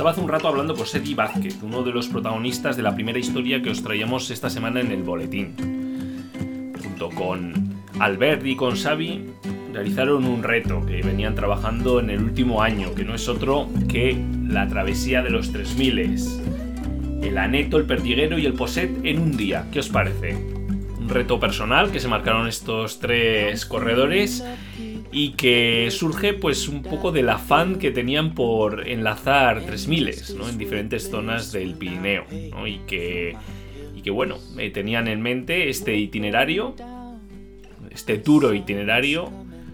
Estaba 0.00 0.12
hace 0.12 0.22
un 0.22 0.28
rato 0.30 0.48
hablando 0.48 0.74
con 0.74 0.86
Sergi 0.86 1.12
Vázquez, 1.12 1.62
uno 1.62 1.82
de 1.82 1.92
los 1.92 2.08
protagonistas 2.08 2.74
de 2.74 2.82
la 2.82 2.94
primera 2.94 3.18
historia 3.18 3.60
que 3.60 3.68
os 3.68 3.82
traíamos 3.82 4.30
esta 4.30 4.48
semana 4.48 4.80
en 4.80 4.92
el 4.92 5.02
boletín. 5.02 5.54
Junto 6.82 7.10
con 7.10 7.52
Albert 7.98 8.46
y 8.46 8.56
con 8.56 8.76
Xavi 8.76 9.26
realizaron 9.74 10.24
un 10.24 10.42
reto 10.42 10.86
que 10.86 11.02
venían 11.02 11.34
trabajando 11.34 12.00
en 12.00 12.08
el 12.08 12.22
último 12.22 12.62
año, 12.62 12.94
que 12.94 13.04
no 13.04 13.14
es 13.14 13.28
otro 13.28 13.68
que 13.90 14.18
la 14.48 14.66
travesía 14.68 15.22
de 15.22 15.28
los 15.28 15.52
3000 15.52 15.98
el 17.20 17.36
Aneto, 17.36 17.76
el 17.76 17.84
Perdiguero 17.84 18.38
y 18.38 18.46
el 18.46 18.54
Poset 18.54 19.04
en 19.04 19.18
un 19.18 19.36
día. 19.36 19.66
¿Qué 19.70 19.80
os 19.80 19.90
parece? 19.90 20.34
Un 20.98 21.10
reto 21.10 21.38
personal 21.38 21.92
que 21.92 22.00
se 22.00 22.08
marcaron 22.08 22.48
estos 22.48 23.00
tres 23.00 23.66
corredores 23.66 24.42
y 25.12 25.30
que 25.32 25.88
surge 25.90 26.34
pues 26.34 26.68
un 26.68 26.82
poco 26.82 27.10
del 27.10 27.28
afán 27.28 27.78
que 27.78 27.90
tenían 27.90 28.34
por 28.34 28.86
enlazar 28.88 29.64
3000 29.64 30.10
¿no? 30.36 30.48
en 30.48 30.58
diferentes 30.58 31.10
zonas 31.10 31.50
del 31.50 31.74
Pirineo 31.74 32.26
¿no? 32.50 32.66
y, 32.66 32.78
que, 32.86 33.36
y 33.96 34.02
que 34.02 34.10
bueno, 34.10 34.38
eh, 34.58 34.70
tenían 34.70 35.08
en 35.08 35.20
mente 35.20 35.68
este 35.68 35.96
itinerario, 35.96 36.76
este 37.90 38.18
duro 38.18 38.54
itinerario 38.54 39.32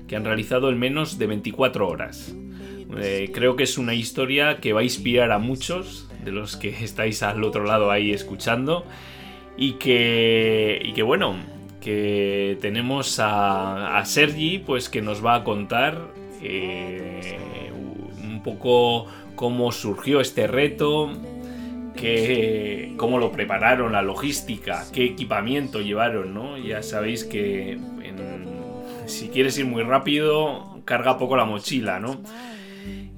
que 0.09 0.17
han 0.17 0.25
realizado 0.25 0.70
en 0.70 0.78
menos 0.78 1.19
de 1.19 1.27
24 1.27 1.89
horas. 1.89 2.34
Eh, 2.98 3.31
creo 3.34 3.56
que 3.56 3.65
es 3.65 3.78
una 3.78 3.95
historia 3.95 4.59
que 4.59 4.73
va 4.73 4.81
a 4.81 4.84
inspirar 4.84 5.33
a 5.33 5.39
muchos 5.39 6.09
de 6.25 6.33
los 6.33 6.56
que 6.56 6.69
estáis 6.84 7.23
al 7.23 7.45
otro 7.45 7.65
lado 7.65 7.91
ahí 7.91 8.12
escuchando. 8.12 8.84
Y 9.59 9.73
que, 9.75 10.83
y 10.84 10.93
que 10.93 11.03
bueno, 11.03 11.37
que 11.87 12.59
tenemos 12.61 13.20
a, 13.23 14.03
Sergi, 14.05 14.59
pues 14.59 14.89
que 14.89 15.03
nos 15.03 15.25
va 15.25 15.37
a 15.37 15.45
contar 15.45 16.09
eh, 16.43 17.71
un 18.25 18.43
poco 18.43 19.06
cómo 19.37 19.71
surgió 19.71 20.21
este 20.21 20.49
reto, 20.49 21.12
que, 21.94 22.93
cómo 22.97 23.21
lo 23.21 23.31
prepararon, 23.31 23.93
la 23.93 24.03
logística, 24.03 24.84
qué 24.93 25.05
equipamiento 25.05 25.81
llevaron, 25.81 26.34
¿no? 26.34 26.59
Ya 26.59 26.83
sabéis 26.83 27.22
que 27.22 27.78
si 29.06 29.28
quieres 29.28 29.56
ir 29.56 29.66
muy 29.66 29.84
rápido, 29.84 30.81
carga 30.84 31.19
poco 31.19 31.37
la 31.37 31.44
mochila, 31.44 32.00
¿no? 32.00 32.21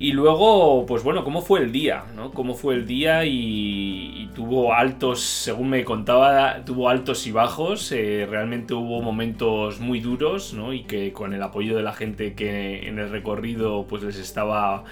Y 0.00 0.12
luego, 0.12 0.86
pues 0.86 1.02
bueno, 1.02 1.24
¿cómo 1.24 1.42
fue 1.42 1.58
el 1.60 1.72
día? 1.72 2.04
¿no? 2.14 2.30
¿Cómo 2.30 2.54
fue 2.54 2.74
el 2.76 2.86
día? 2.86 3.24
Y, 3.24 4.12
y 4.22 4.30
tuvo 4.32 4.72
altos, 4.72 5.20
según 5.20 5.70
me 5.70 5.84
contaba, 5.84 6.64
tuvo 6.64 6.88
altos 6.88 7.26
y 7.26 7.32
bajos. 7.32 7.90
eh, 7.90 8.24
realmente 8.30 8.74
hubo 8.74 9.02
momentos 9.02 9.80
muy 9.80 9.98
duros, 9.98 10.54
¿no? 10.54 10.72
Y 10.72 10.84
que 10.84 11.12
con 11.12 11.34
el 11.34 11.42
apoyo 11.42 11.76
de 11.76 11.82
la 11.82 11.92
gente 11.92 12.34
que 12.34 12.86
en 12.88 13.00
el 13.00 13.10
recorrido 13.10 13.86
pues 13.88 14.04
les 14.04 14.18
estaba 14.18 14.84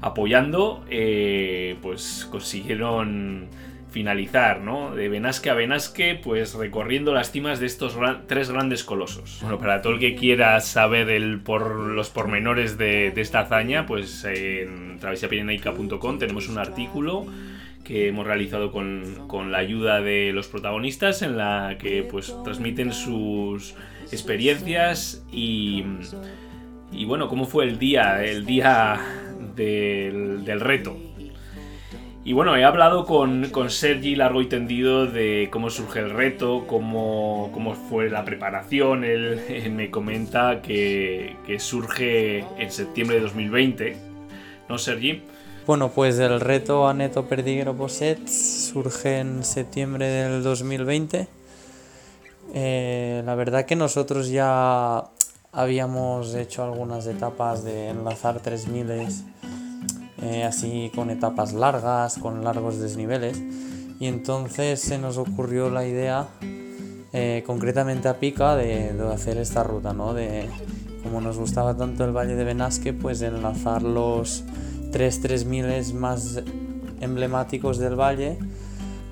apoyando, 0.00 0.82
eh, 0.88 1.76
pues 1.82 2.26
consiguieron 2.30 3.48
finalizar, 3.94 4.60
¿no? 4.60 4.92
De 4.92 5.08
Benasque 5.08 5.50
a 5.50 5.54
Benasque, 5.54 6.18
pues 6.20 6.54
recorriendo 6.54 7.14
las 7.14 7.30
cimas 7.30 7.60
de 7.60 7.66
estos 7.66 7.96
tres 8.26 8.50
grandes 8.50 8.82
colosos. 8.82 9.38
Bueno, 9.40 9.60
para 9.60 9.82
todo 9.82 9.92
el 9.92 10.00
que 10.00 10.16
quiera 10.16 10.60
saber 10.60 11.08
el 11.10 11.38
por, 11.38 11.76
los 11.76 12.10
pormenores 12.10 12.76
de, 12.76 13.12
de 13.12 13.20
esta 13.20 13.38
hazaña, 13.38 13.86
pues 13.86 14.24
en 14.24 14.98
travesiapirenaica.com 14.98 16.18
tenemos 16.18 16.48
un 16.48 16.58
artículo 16.58 17.26
que 17.84 18.08
hemos 18.08 18.26
realizado 18.26 18.72
con, 18.72 19.28
con 19.28 19.52
la 19.52 19.58
ayuda 19.58 20.00
de 20.00 20.32
los 20.32 20.48
protagonistas 20.48 21.22
en 21.22 21.36
la 21.36 21.76
que 21.78 22.02
pues 22.02 22.34
transmiten 22.42 22.92
sus 22.92 23.76
experiencias 24.10 25.24
y, 25.30 25.84
y 26.90 27.04
bueno, 27.04 27.28
cómo 27.28 27.44
fue 27.44 27.64
el 27.66 27.78
día, 27.78 28.24
el 28.24 28.44
día 28.44 28.98
del, 29.54 30.44
del 30.44 30.60
reto. 30.60 30.96
Y 32.26 32.32
bueno, 32.32 32.56
he 32.56 32.64
hablado 32.64 33.04
con, 33.04 33.50
con 33.50 33.68
Sergi 33.68 34.16
largo 34.16 34.40
y 34.40 34.46
tendido 34.46 35.06
de 35.06 35.50
cómo 35.52 35.68
surge 35.68 35.98
el 35.98 36.08
reto, 36.08 36.64
cómo, 36.66 37.50
cómo 37.52 37.74
fue 37.74 38.08
la 38.08 38.24
preparación. 38.24 39.04
Él 39.04 39.70
me 39.72 39.90
comenta 39.90 40.62
que, 40.62 41.36
surge 41.58 42.46
en 42.56 42.72
septiembre 42.72 43.16
de 43.16 43.22
2020. 43.22 43.96
¿No, 44.70 44.78
Sergi? 44.78 45.22
Bueno, 45.66 45.90
pues 45.90 46.18
el 46.18 46.40
reto 46.40 46.88
Aneto 46.88 47.26
Perdiguero 47.26 47.76
Poset 47.76 48.26
surge 48.26 49.18
en 49.18 49.44
septiembre 49.44 50.06
del 50.06 50.42
2020. 50.42 51.28
Eh, 52.54 53.22
la 53.26 53.34
verdad 53.34 53.66
que 53.66 53.76
nosotros 53.76 54.30
ya 54.30 55.04
habíamos 55.52 56.34
hecho 56.34 56.64
algunas 56.64 57.06
etapas 57.06 57.64
de 57.64 57.90
enlazar 57.90 58.40
3000 58.40 58.90
eh, 60.24 60.42
así 60.42 60.90
con 60.94 61.10
etapas 61.10 61.52
largas, 61.52 62.16
con 62.16 62.42
largos 62.44 62.78
desniveles. 62.78 63.42
Y 64.00 64.06
entonces 64.06 64.80
se 64.80 64.96
nos 64.96 65.18
ocurrió 65.18 65.68
la 65.68 65.86
idea, 65.86 66.28
eh, 67.12 67.42
concretamente 67.46 68.08
a 68.08 68.18
Pica, 68.18 68.56
de, 68.56 68.90
hacer 69.12 69.36
esta 69.36 69.62
ruta, 69.62 69.92
¿no? 69.92 70.14
De, 70.14 70.48
como 71.02 71.20
nos 71.20 71.36
gustaba 71.36 71.76
tanto 71.76 72.04
el 72.04 72.12
Valle 72.12 72.36
de 72.36 72.44
Benasque, 72.44 72.94
pues 72.94 73.20
enlazar 73.20 73.82
los 73.82 74.44
tres 74.92 75.20
3000 75.20 75.92
más 75.94 76.42
emblemáticos 77.00 77.78
del 77.78 77.96
valle 77.96 78.38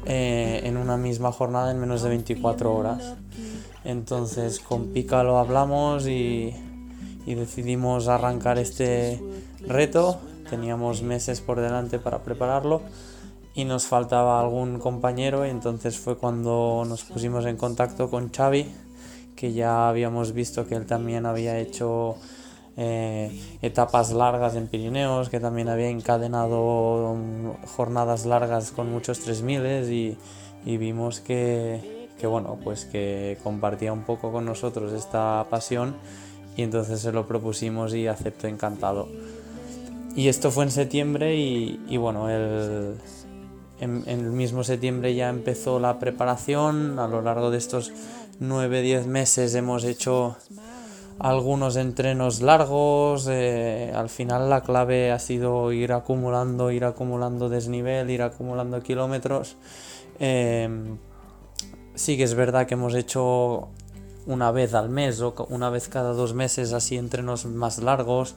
eh, 0.07 0.63
en 0.65 0.79
una 0.79 0.97
misma 0.97 1.31
jornada 1.33 1.71
en 1.71 1.79
menos 1.79 2.03
de 2.03 2.09
24 2.09 2.75
horas. 2.75 3.17
Entonces 3.85 4.61
con 4.61 4.89
Pica 4.93 5.23
lo 5.25 5.39
hablamos 5.39 6.07
y 6.07 6.55
decidimos 7.27 8.09
arrancar 8.09 8.59
este 8.59 9.21
reto. 9.67 10.21
Teníamos 10.53 11.01
meses 11.03 11.41
por 11.41 11.63
delante 11.63 11.99
para 11.99 12.19
prepararlo 12.19 12.83
y 13.55 13.65
nos 13.65 13.87
faltaba 13.87 14.39
algún 14.39 14.79
compañero 14.79 15.47
y 15.47 15.49
entonces 15.49 15.99
fue 15.99 16.19
cuando 16.19 16.85
nos 16.87 17.05
pusimos 17.05 17.47
en 17.47 17.57
contacto 17.57 18.11
con 18.11 18.31
Xavi, 18.31 18.67
que 19.35 19.55
ya 19.55 19.89
habíamos 19.89 20.33
visto 20.33 20.67
que 20.67 20.75
él 20.75 20.85
también 20.85 21.25
había 21.25 21.59
hecho 21.59 22.17
eh, 22.77 23.41
etapas 23.63 24.13
largas 24.13 24.55
en 24.55 24.67
Pirineos, 24.67 25.31
que 25.31 25.41
también 25.41 25.71
había 25.71 25.89
encadenado 25.89 27.17
jornadas 27.75 28.27
largas 28.27 28.73
con 28.73 28.93
muchos 28.93 29.21
3000 29.21 29.91
y, 29.91 30.19
y 30.67 30.77
vimos 30.77 31.21
que, 31.21 32.11
que, 32.21 32.27
bueno, 32.27 32.59
pues 32.63 32.85
que 32.85 33.39
compartía 33.43 33.91
un 33.95 34.03
poco 34.03 34.31
con 34.31 34.45
nosotros 34.45 34.93
esta 34.93 35.47
pasión 35.49 35.97
y 36.59 36.63
entonces 36.63 37.01
se 37.01 37.11
lo 37.11 37.27
propusimos 37.27 37.95
y 37.95 38.07
aceptó 38.07 38.49
encantado. 38.49 39.09
Y 40.15 40.29
esto 40.29 40.51
fue 40.51 40.65
en 40.65 40.71
septiembre 40.71 41.37
y, 41.37 41.97
bueno, 41.97 42.29
el, 42.29 42.97
en, 43.81 44.05
el 44.07 44.31
mismo 44.31 44.63
septiembre 44.63 45.15
ya 45.15 45.31
empezó 45.31 45.81
la 45.81 45.99
preparación. 45.99 46.99
A 46.99 47.09
lo 47.09 47.23
largo 47.23 47.51
de 47.51 47.59
estos 47.59 47.93
9-10 48.41 49.07
meses 49.07 49.55
hemos 49.55 49.85
hecho 49.85 50.37
algunos 51.19 51.77
entrenos 51.77 52.43
largos. 52.43 53.27
eh, 53.31 53.93
al 53.95 54.11
final 54.11 54.51
la 54.51 54.63
clave 54.63 55.13
ha 55.13 55.19
sido 55.19 55.73
ir 55.73 55.93
acumulando, 55.93 56.71
ir 56.71 56.85
acumulando 56.85 57.49
desnivel, 57.49 58.11
ir 58.11 58.23
acumulando 58.23 58.83
kilómetros. 58.83 59.57
Eh, 60.21 60.69
sí 61.95 62.19
que 62.19 62.25
es 62.25 62.35
verdad 62.35 62.67
que 62.67 62.75
hemos 62.75 62.95
hecho 62.95 63.69
una 64.27 64.51
vez 64.51 64.75
al 64.75 64.89
mes 64.89 65.21
o 65.21 65.35
una 65.49 65.71
vez 65.71 65.89
cada 65.89 66.13
dos 66.13 66.35
meses 66.35 66.73
así 66.73 66.97
entrenos 66.97 67.47
más 67.47 67.79
largos. 67.79 68.35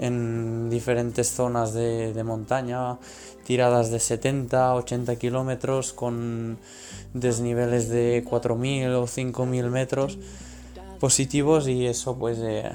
En 0.00 0.70
diferentes 0.70 1.30
zonas 1.30 1.74
de, 1.74 2.22
montaña, 2.24 2.96
tiradas 3.44 3.90
de 3.90 4.00
70, 4.00 4.74
80 4.74 5.16
kilómetros 5.16 5.92
con 5.92 6.58
desniveles 7.12 7.90
de 7.90 8.24
4.000 8.24 8.94
o 8.94 9.06
5.000 9.06 9.68
metros 9.68 10.18
positivos 10.98 11.68
y 11.68 11.86
eso 11.86 12.16
pues 12.16 12.38
eh, 12.40 12.70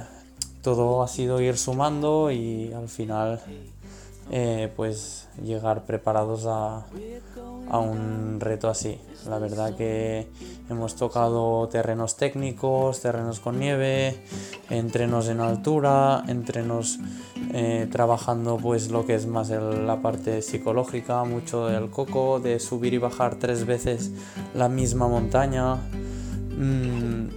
todo 0.62 1.02
ha 1.02 1.08
sido 1.08 1.42
ir 1.42 1.58
sumando 1.58 2.32
y 2.32 2.72
al 2.74 2.90
final 2.90 3.42
eh, 4.32 4.72
pues 4.76 5.28
llegar 5.44 5.86
preparados 5.86 6.46
a, 6.48 6.86
a 7.70 7.80
un 7.80 8.40
reto 8.40 8.70
así. 8.70 9.00
La 9.28 9.40
verdad 9.40 9.76
que 9.76 10.28
hemos 10.70 10.96
tocado 10.96 11.68
terrenos 11.68 12.16
técnicos, 12.18 13.02
terrenos 13.02 13.40
con 13.40 13.60
nieve, 13.60 14.16
entrenos 14.70 15.30
en 15.30 15.40
altura, 15.40 16.24
entrenos 16.28 17.00
eh, 17.54 17.88
trabajando 17.92 18.58
pues 18.58 18.92
lo 18.92 19.06
que 19.06 19.16
es 19.16 19.28
más 19.28 19.50
la 19.50 20.02
parte 20.02 20.42
psicológica, 20.42 21.24
mucho 21.24 21.68
del 21.68 21.90
coco, 21.90 22.40
de 22.40 22.60
subir 22.60 22.94
y 22.94 22.98
bajar 22.98 23.36
tres 23.36 23.66
veces 23.66 24.12
la 24.54 24.70
misma 24.70 25.08
montaña, 25.08 25.76
mm, 26.58 27.28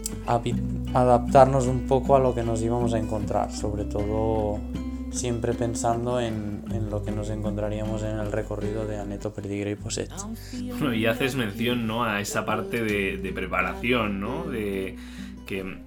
adaptarnos 0.95 1.67
un 1.67 1.87
poco 1.87 2.17
a 2.17 2.19
lo 2.19 2.35
que 2.35 2.43
nos 2.43 2.63
íbamos 2.63 2.95
a 2.95 2.99
encontrar, 2.99 3.53
sobre 3.53 3.85
todo 3.85 4.59
siempre 5.11 5.53
pensando 5.55 6.21
en, 6.21 6.63
en 6.71 6.91
lo 6.91 7.03
que 7.05 7.11
nos 7.11 7.31
encontraríamos 7.31 8.03
en 8.03 8.19
el 8.19 8.31
recorrido 8.33 8.87
de 8.87 8.99
Aneto, 8.99 9.33
Perdigra 9.33 9.71
y 9.71 9.75
Poset. 9.75 10.11
Bueno, 10.79 10.95
y 10.95 11.07
haces 11.07 11.35
mención, 11.35 11.87
¿no? 11.87 12.05
A 12.05 12.21
esa 12.21 12.45
parte 12.45 12.83
de, 12.83 13.17
de 13.19 13.33
preparación, 13.33 14.21
¿no? 14.21 14.45
De 14.45 14.97
que, 15.47 15.79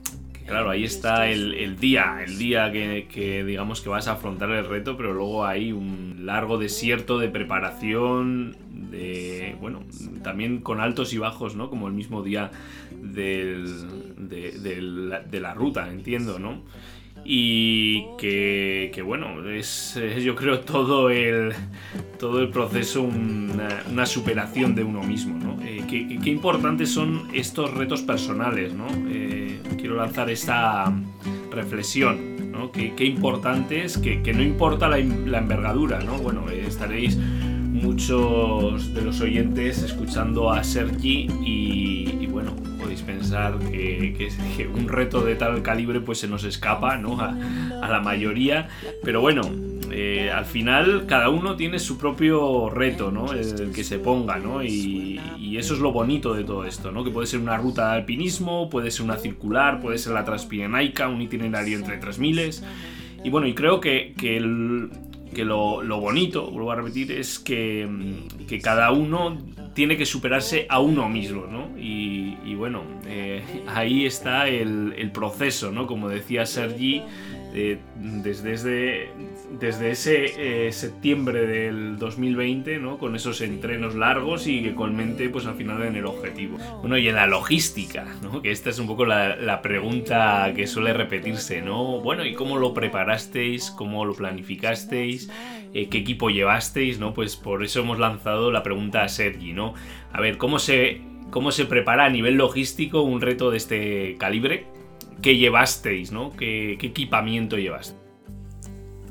claro, 0.45 0.69
ahí 0.71 0.83
está 0.83 1.29
el, 1.29 1.53
el 1.53 1.77
día, 1.77 2.23
el 2.25 2.38
día 2.38 2.71
que, 2.71 3.07
que 3.12 3.44
digamos 3.44 3.81
que 3.81 3.89
vas 3.89 4.07
a 4.07 4.13
afrontar 4.13 4.50
el 4.51 4.65
reto, 4.68 4.97
pero 4.97 5.13
luego 5.13 5.45
hay 5.45 5.71
un 5.71 6.25
largo 6.25 6.57
desierto 6.57 7.19
de 7.19 7.29
preparación, 7.29 8.57
de, 8.91 9.56
bueno, 9.62 9.83
también 10.24 10.59
con 10.62 10.81
altos 10.81 11.13
y 11.13 11.17
bajos, 11.19 11.56
¿no? 11.56 11.69
Como 11.69 11.88
el 11.88 11.94
mismo 11.94 12.24
día 12.24 12.51
del- 13.01 14.12
de 15.29 15.39
la 15.39 15.53
ruta, 15.53 15.89
entiendo, 15.89 16.39
¿no? 16.39 16.62
Y 17.23 18.06
que, 18.18 18.91
que, 18.94 19.01
bueno, 19.01 19.47
es, 19.50 20.00
yo 20.23 20.35
creo 20.35 20.62
todo 20.62 21.09
el, 21.09 21.53
todo 22.19 22.39
el 22.39 22.50
proceso 22.50 23.01
una, 23.01 24.06
superación 24.06 24.75
de 24.75 24.83
uno 24.83 25.03
mismo, 25.03 25.38
¿no? 25.38 25.62
Eh, 25.63 25.83
qué, 25.88 26.29
importantes 26.29 26.89
son 26.89 27.27
estos 27.33 27.73
retos 27.73 28.01
personales, 28.01 28.73
¿no? 28.73 28.88
Eh, 29.09 29.59
quiero 29.77 29.95
lanzar 29.95 30.29
esta 30.29 30.91
reflexión, 31.51 32.51
¿no? 32.51 32.71
Qué, 32.71 32.94
qué 32.95 33.06
importante 33.06 33.83
es 33.83 33.97
que, 33.97 34.21
que 34.21 34.33
no 34.33 34.41
importa 34.41 34.89
la, 34.89 34.97
la 34.97 35.38
envergadura, 35.38 36.00
¿no? 36.01 36.17
Bueno, 36.17 36.50
eh, 36.50 36.65
estaréis 36.67 37.17
muchos 37.17 38.94
de 38.94 39.01
los 39.01 39.21
oyentes 39.21 39.81
escuchando 39.81 40.51
a 40.51 40.63
Sergi 40.63 41.27
y 41.44 42.20
bueno, 42.41 42.55
podéis 42.79 43.01
pensar 43.01 43.57
que, 43.59 44.15
que- 44.57 44.67
un 44.67 44.88
reto 44.88 45.23
de 45.23 45.35
tal 45.35 45.61
calibre 45.61 45.99
pues 45.99 46.19
se 46.19 46.27
nos 46.27 46.43
escapa, 46.43 46.97
¿no? 46.97 47.19
A, 47.19 47.35
a 47.81 47.89
la 47.89 47.99
mayoría, 47.99 48.69
pero 49.03 49.21
bueno, 49.21 49.41
eh, 49.91 50.31
al 50.31 50.45
final 50.45 51.05
cada 51.05 51.29
uno 51.29 51.55
tiene 51.55 51.77
su 51.77 51.97
propio 51.97 52.69
reto, 52.69 53.11
¿no? 53.11 53.33
El 53.33 53.71
que 53.73 53.83
se 53.83 53.99
ponga, 53.99 54.38
¿no? 54.38 54.63
Y, 54.63 55.19
eso 55.51 55.73
es 55.75 55.81
lo 55.81 55.91
bonito 55.91 56.33
de 56.33 56.43
todo 56.45 56.65
esto, 56.65 56.91
¿no? 56.91 57.03
Que 57.03 57.11
puede 57.11 57.27
ser 57.27 57.39
una 57.39 57.55
ruta 57.57 57.89
de 57.89 57.97
alpinismo, 57.97 58.69
puede 58.69 58.89
ser 58.89 59.03
una 59.03 59.17
circular, 59.17 59.79
puede 59.79 59.97
ser 59.99 60.13
la 60.13 60.23
Transpirenaica, 60.23 61.07
un 61.09 61.21
itinerario 61.21 61.77
entre 61.77 61.97
3000 61.97 62.51
y 63.23 63.29
bueno, 63.29 63.45
y 63.45 63.53
creo 63.53 63.79
que, 63.81 64.13
que 64.17 64.39
lo, 64.39 65.99
bonito, 65.99 66.49
vuelvo 66.49 66.71
a 66.71 66.75
repetir, 66.77 67.11
es 67.11 67.38
que 67.38 67.88
cada 68.63 68.91
uno 68.91 69.38
tiene 69.73 69.97
que 69.97 70.06
superarse 70.06 70.65
a 70.69 70.79
uno 70.79 71.07
mismo, 71.07 71.45
¿no? 71.47 71.69
Y, 71.77 72.56
bueno, 72.56 72.83
eh, 73.07 73.41
ahí 73.68 74.06
está 74.06 74.47
el, 74.47 75.12
proceso, 75.13 75.71
¿no? 75.71 75.88
Como 75.88 76.09
decía 76.09 76.45
Sergi, 76.45 77.03
eh, 77.53 77.79
desde, 77.95 79.09
ese 79.91 80.68
eh, 80.68 80.71
septiembre 80.71 81.45
del 81.45 81.97
2020, 81.97 82.79
¿no? 82.79 82.97
Con 82.97 83.15
esos 83.15 83.41
entrenos 83.41 83.95
largos 83.95 84.47
y 84.47 84.62
que 84.62 84.73
culmente, 84.73 85.29
pues 85.29 85.45
al 85.45 85.56
final 85.56 85.83
en 85.83 85.95
el 85.95 86.06
objetivo. 86.06 86.57
Bueno, 86.81 86.97
y 86.97 87.07
en 87.07 87.15
la 87.15 87.27
logística, 87.27 88.06
¿no? 88.21 88.41
Que 88.41 88.51
esta 88.51 88.69
es 88.69 88.79
un 88.79 88.88
poco 88.88 89.06
la, 89.06 89.35
la 89.35 89.62
pregunta 89.62 90.51
que 90.56 90.67
suele 90.67 90.94
repetirse, 90.94 91.62
¿no? 91.62 92.00
Bueno, 92.01 92.25
¿y 92.25 92.33
cómo 92.33 92.57
lo 92.57 92.74
preparasteis? 92.74 93.71
¿Cómo 93.71 94.06
lo 94.06 94.13
planificasteis? 94.13 95.29
Eh, 95.73 95.88
¿Qué 95.89 96.00
equipo 96.00 96.29
llevasteis? 96.29 97.00
¿No? 97.00 97.13
Pues 97.13 97.38
por 97.38 97.63
eso 97.63 97.79
hemos 97.79 98.00
lanzado 98.00 98.51
la 98.51 98.63
pregunta 98.63 99.03
a 99.03 99.09
Sergi, 99.09 99.53
¿no? 99.53 99.73
A 100.12 100.19
ver, 100.19 100.38
¿cómo 100.38 100.59
se, 100.59 101.01
cómo 101.29 101.51
se 101.51 101.65
prepara 101.65 102.06
a 102.06 102.09
nivel 102.09 102.35
logístico 102.35 103.01
un 103.01 103.21
reto 103.21 103.51
de 103.51 103.57
este 103.57 104.18
calibre? 104.18 104.65
¿Qué 105.21 105.38
llevasteis, 105.38 106.12
no? 106.12 106.35
¿Qué, 106.35 106.73
equipamiento 106.73 107.57
llevasteis? 107.57 108.00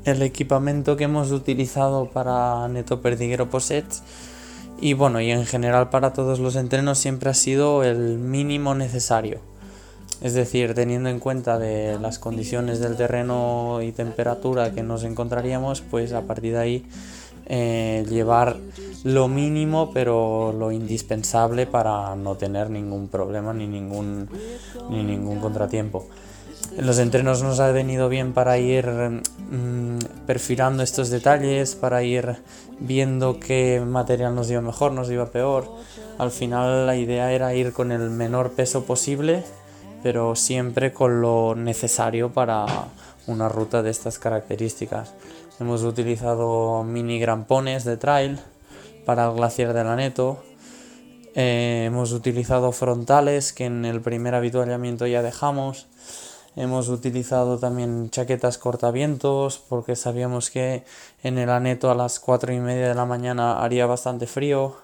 el 0.03 0.23
equipamiento 0.23 0.97
que 0.97 1.03
hemos 1.03 1.31
utilizado 1.31 2.09
para 2.09 2.67
Neto 2.67 3.01
Perdiguero 3.01 3.51
Posets 3.51 4.03
y 4.81 4.93
bueno, 4.93 5.21
y 5.21 5.29
en 5.29 5.45
general 5.45 5.89
para 5.89 6.11
todos 6.11 6.39
los 6.39 6.55
entrenos 6.55 6.97
siempre 6.97 7.29
ha 7.29 7.35
sido 7.35 7.83
el 7.83 8.17
mínimo 8.17 8.73
necesario. 8.73 9.39
Es 10.21 10.33
decir, 10.35 10.75
teniendo 10.75 11.09
en 11.09 11.19
cuenta 11.19 11.57
de 11.57 11.97
las 11.99 12.19
condiciones 12.19 12.79
del 12.79 12.95
terreno 12.95 13.79
y 13.81 13.91
temperatura 13.91 14.71
que 14.71 14.83
nos 14.83 15.03
encontraríamos, 15.03 15.81
pues 15.81 16.13
a 16.13 16.21
partir 16.21 16.53
de 16.53 16.59
ahí 16.59 16.85
eh, 17.47 18.05
llevar 18.07 18.57
lo 19.03 19.27
mínimo 19.27 19.91
pero 19.93 20.53
lo 20.53 20.71
indispensable 20.71 21.65
para 21.65 22.15
no 22.15 22.35
tener 22.35 22.69
ningún 22.69 23.07
problema 23.07 23.51
ni 23.51 23.65
ningún, 23.67 24.29
ni 24.89 25.03
ningún 25.03 25.39
contratiempo. 25.39 26.07
Los 26.77 26.99
entrenos 26.99 27.43
nos 27.43 27.59
ha 27.59 27.71
venido 27.71 28.07
bien 28.07 28.31
para 28.31 28.57
ir 28.57 28.85
mm, 28.87 29.97
perfilando 30.25 30.83
estos 30.83 31.09
detalles, 31.09 31.75
para 31.75 32.03
ir 32.03 32.37
viendo 32.79 33.39
qué 33.39 33.83
material 33.85 34.35
nos 34.35 34.49
iba 34.49 34.61
mejor, 34.61 34.93
nos 34.93 35.09
iba 35.09 35.25
peor. 35.31 35.69
Al 36.17 36.31
final 36.31 36.85
la 36.85 36.95
idea 36.95 37.33
era 37.33 37.53
ir 37.53 37.73
con 37.73 37.91
el 37.91 38.09
menor 38.09 38.51
peso 38.51 38.85
posible, 38.85 39.43
pero 40.03 40.35
siempre 40.35 40.93
con 40.93 41.21
lo 41.21 41.55
necesario 41.55 42.31
para 42.31 42.65
una 43.27 43.49
ruta 43.49 43.83
de 43.83 43.91
estas 43.91 44.19
características. 44.19 45.13
Hemos 45.59 45.83
utilizado 45.83 46.83
mini 46.83 47.19
grampones 47.19 47.83
de 47.83 47.97
trail 47.97 48.39
para 49.05 49.27
el 49.27 49.35
glaciar 49.35 49.73
de 49.73 49.83
la 49.83 49.95
Neto. 49.95 50.43
Eh, 51.35 51.83
hemos 51.85 52.11
utilizado 52.11 52.71
frontales 52.71 53.53
que 53.53 53.65
en 53.65 53.85
el 53.85 54.01
primer 54.01 54.35
habituallamiento 54.35 55.05
ya 55.07 55.21
dejamos. 55.21 55.87
Hemos 56.55 56.89
utilizado 56.89 57.59
también 57.59 58.09
chaquetas 58.09 58.57
cortavientos 58.57 59.59
porque 59.69 59.95
sabíamos 59.95 60.49
que 60.49 60.83
en 61.23 61.37
el 61.37 61.49
aneto 61.49 61.89
a 61.89 61.95
las 61.95 62.19
4 62.19 62.51
y 62.51 62.59
media 62.59 62.89
de 62.89 62.95
la 62.95 63.05
mañana 63.05 63.61
haría 63.63 63.85
bastante 63.85 64.27
frío. 64.27 64.75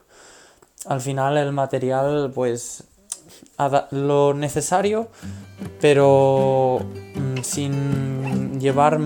Al 0.85 1.01
final 1.01 1.35
el 1.37 1.51
material 1.51 2.31
pues 2.33 2.85
lo 3.91 4.33
necesario 4.33 5.09
pero 5.81 6.79
mm, 7.15 7.41
sin 7.41 8.59
llevar 8.59 8.99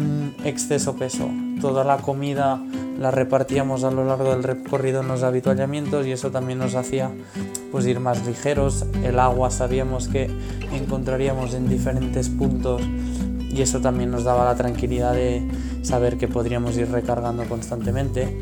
exceso 0.44 0.96
peso. 0.96 1.30
Toda 1.60 1.84
la 1.84 1.98
comida 1.98 2.62
la 3.00 3.12
repartíamos 3.12 3.84
a 3.84 3.92
lo 3.92 4.06
largo 4.06 4.32
del 4.32 4.44
recorrido 4.44 5.02
en 5.02 5.08
los 5.08 5.24
habituallamientos 5.24 6.06
y 6.06 6.12
eso 6.12 6.32
también 6.32 6.60
nos 6.60 6.76
hacía 6.76 7.12
pues 7.72 7.86
ir 7.86 8.00
más 8.00 8.26
ligeros. 8.26 8.86
El 9.04 9.20
agua 9.20 9.52
sabíamos 9.52 10.08
que 10.08 10.30
encontraríamos 10.74 11.54
en 11.54 11.68
diferentes 11.68 12.30
puntos 12.30 12.82
y 13.50 13.62
eso 13.62 13.82
también 13.82 14.12
nos 14.12 14.24
daba 14.24 14.46
la 14.46 14.56
tranquilidad 14.56 15.14
de 15.14 15.46
saber 15.82 16.18
que 16.18 16.28
podríamos 16.28 16.78
ir 16.78 16.90
recargando 16.90 17.44
constantemente. 17.46 18.40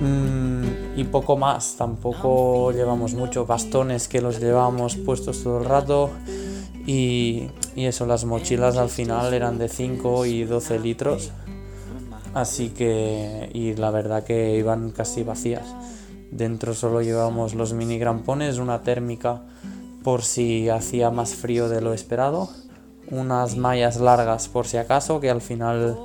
Mm, 0.00 0.67
y 0.98 1.04
poco 1.04 1.36
más, 1.36 1.76
tampoco 1.76 2.72
llevamos 2.72 3.14
mucho, 3.14 3.46
bastones 3.46 4.08
que 4.08 4.20
los 4.20 4.40
llevábamos 4.40 4.96
puestos 4.96 5.44
todo 5.44 5.58
el 5.58 5.64
rato. 5.64 6.10
Y, 6.86 7.50
y 7.76 7.84
eso, 7.86 8.04
las 8.04 8.24
mochilas 8.24 8.76
al 8.76 8.88
final 8.88 9.32
eran 9.32 9.58
de 9.58 9.68
5 9.68 10.26
y 10.26 10.42
12 10.42 10.80
litros, 10.80 11.30
así 12.34 12.70
que, 12.70 13.48
y 13.54 13.76
la 13.76 13.92
verdad 13.92 14.24
que 14.24 14.56
iban 14.56 14.90
casi 14.90 15.22
vacías. 15.22 15.72
Dentro 16.32 16.74
solo 16.74 17.00
llevábamos 17.00 17.54
los 17.54 17.74
mini 17.74 18.00
grampones, 18.00 18.58
una 18.58 18.82
térmica 18.82 19.42
por 20.02 20.22
si 20.22 20.68
hacía 20.68 21.12
más 21.12 21.36
frío 21.36 21.68
de 21.68 21.80
lo 21.80 21.94
esperado, 21.94 22.48
unas 23.08 23.56
mallas 23.56 24.00
largas 24.00 24.48
por 24.48 24.66
si 24.66 24.78
acaso, 24.78 25.20
que 25.20 25.30
al 25.30 25.42
final 25.42 25.96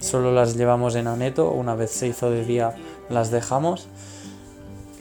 solo 0.00 0.32
las 0.32 0.56
llevamos 0.56 0.94
en 0.94 1.08
aneto, 1.08 1.50
una 1.50 1.74
vez 1.74 1.90
se 1.90 2.08
hizo 2.08 2.30
de 2.30 2.46
día 2.46 2.74
las 3.10 3.30
dejamos, 3.30 3.88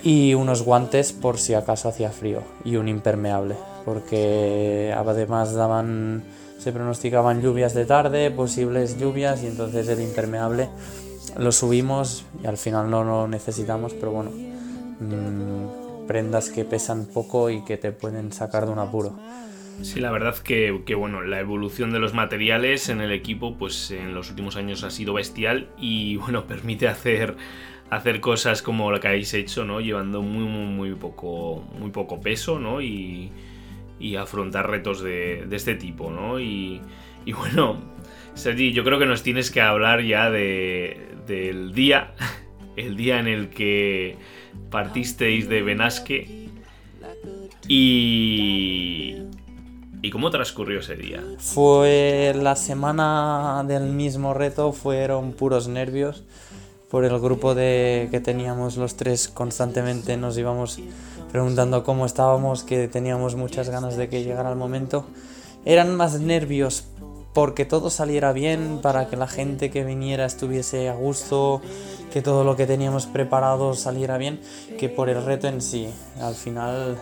y 0.03 0.33
unos 0.33 0.63
guantes 0.63 1.13
por 1.13 1.37
si 1.37 1.53
acaso 1.53 1.89
hacía 1.89 2.11
frío, 2.11 2.41
y 2.63 2.75
un 2.75 2.87
impermeable, 2.87 3.55
porque 3.85 4.93
además 4.95 5.53
daban 5.53 6.23
se 6.59 6.73
pronosticaban 6.73 7.41
lluvias 7.41 7.73
de 7.73 7.85
tarde, 7.85 8.31
posibles 8.31 8.99
lluvias 8.99 9.43
y 9.43 9.47
entonces 9.47 9.87
el 9.87 10.01
impermeable 10.01 10.67
lo 11.37 11.51
subimos 11.51 12.25
y 12.43 12.47
al 12.47 12.57
final 12.57 12.89
no 12.89 13.03
lo 13.03 13.27
necesitamos, 13.27 13.93
pero 13.93 14.11
bueno, 14.11 14.31
mm, 14.99 16.07
prendas 16.07 16.49
que 16.49 16.65
pesan 16.65 17.05
poco 17.05 17.49
y 17.49 17.63
que 17.63 17.77
te 17.77 17.91
pueden 17.91 18.33
sacar 18.33 18.65
de 18.65 18.71
un 18.73 18.79
apuro. 18.79 19.17
Sí, 19.81 20.01
la 20.01 20.11
verdad 20.11 20.35
que, 20.35 20.81
que, 20.85 20.95
bueno, 20.95 21.21
la 21.21 21.39
evolución 21.39 21.91
de 21.91 21.99
los 21.99 22.13
materiales 22.13 22.89
en 22.89 22.99
el 22.99 23.13
equipo, 23.13 23.55
pues 23.57 23.91
en 23.91 24.13
los 24.13 24.29
últimos 24.29 24.57
años 24.57 24.83
ha 24.83 24.89
sido 24.89 25.13
bestial 25.13 25.69
y 25.77 26.15
bueno, 26.17 26.45
permite 26.45 26.87
hacer, 26.87 27.37
hacer 27.89 28.19
cosas 28.19 28.61
como 28.61 28.91
la 28.91 28.99
que 28.99 29.07
habéis 29.07 29.33
hecho, 29.33 29.65
¿no? 29.65 29.81
Llevando 29.81 30.21
muy, 30.21 30.45
muy, 30.45 30.95
poco, 30.95 31.63
muy 31.79 31.91
poco 31.91 32.21
peso, 32.21 32.59
¿no? 32.59 32.81
Y, 32.81 33.31
y 33.99 34.15
afrontar 34.15 34.69
retos 34.69 35.01
de, 35.01 35.45
de, 35.47 35.55
este 35.55 35.75
tipo, 35.75 36.11
¿no? 36.11 36.39
Y, 36.39 36.81
y 37.25 37.33
bueno, 37.33 37.77
Sergi, 38.33 38.71
yo 38.71 38.83
creo 38.83 38.99
que 38.99 39.05
nos 39.05 39.23
tienes 39.23 39.51
que 39.51 39.61
hablar 39.61 40.03
ya 40.03 40.29
de, 40.29 41.15
del 41.27 41.73
día, 41.73 42.13
el 42.75 42.95
día 42.95 43.19
en 43.19 43.27
el 43.27 43.49
que 43.49 44.17
partisteis 44.69 45.49
de 45.49 45.61
Benasque 45.61 46.49
y, 47.67 49.15
¿Y 50.01 50.11
cómo 50.11 50.29
transcurrió 50.29 50.79
ese 50.79 50.95
día? 50.95 51.21
Fue 51.39 52.33
la 52.35 52.55
semana 52.55 53.63
del 53.67 53.83
mismo 53.83 54.33
reto, 54.33 54.71
fueron 54.71 55.33
puros 55.33 55.67
nervios. 55.67 56.23
Por 56.89 57.05
el 57.05 57.19
grupo 57.19 57.53
de 57.53 58.07
que 58.09 58.19
teníamos 58.19 58.75
los 58.77 58.95
tres 58.95 59.27
constantemente 59.27 60.17
nos 60.17 60.37
íbamos 60.37 60.79
preguntando 61.31 61.83
cómo 61.83 62.07
estábamos, 62.07 62.63
que 62.63 62.87
teníamos 62.87 63.35
muchas 63.35 63.69
ganas 63.69 63.95
de 63.95 64.09
que 64.09 64.23
llegara 64.23 64.49
el 64.49 64.55
momento. 64.55 65.05
Eran 65.65 65.95
más 65.95 66.19
nervios 66.19 66.85
porque 67.33 67.65
todo 67.65 67.89
saliera 67.89 68.33
bien, 68.33 68.79
para 68.81 69.07
que 69.07 69.15
la 69.15 69.27
gente 69.27 69.69
que 69.69 69.83
viniera 69.83 70.25
estuviese 70.25 70.89
a 70.89 70.95
gusto, 70.95 71.61
que 72.11 72.21
todo 72.23 72.43
lo 72.43 72.55
que 72.55 72.65
teníamos 72.65 73.05
preparado 73.05 73.75
saliera 73.75 74.17
bien, 74.17 74.41
que 74.79 74.89
por 74.89 75.09
el 75.09 75.23
reto 75.23 75.47
en 75.47 75.61
sí. 75.61 75.89
Al 76.19 76.33
final 76.33 76.97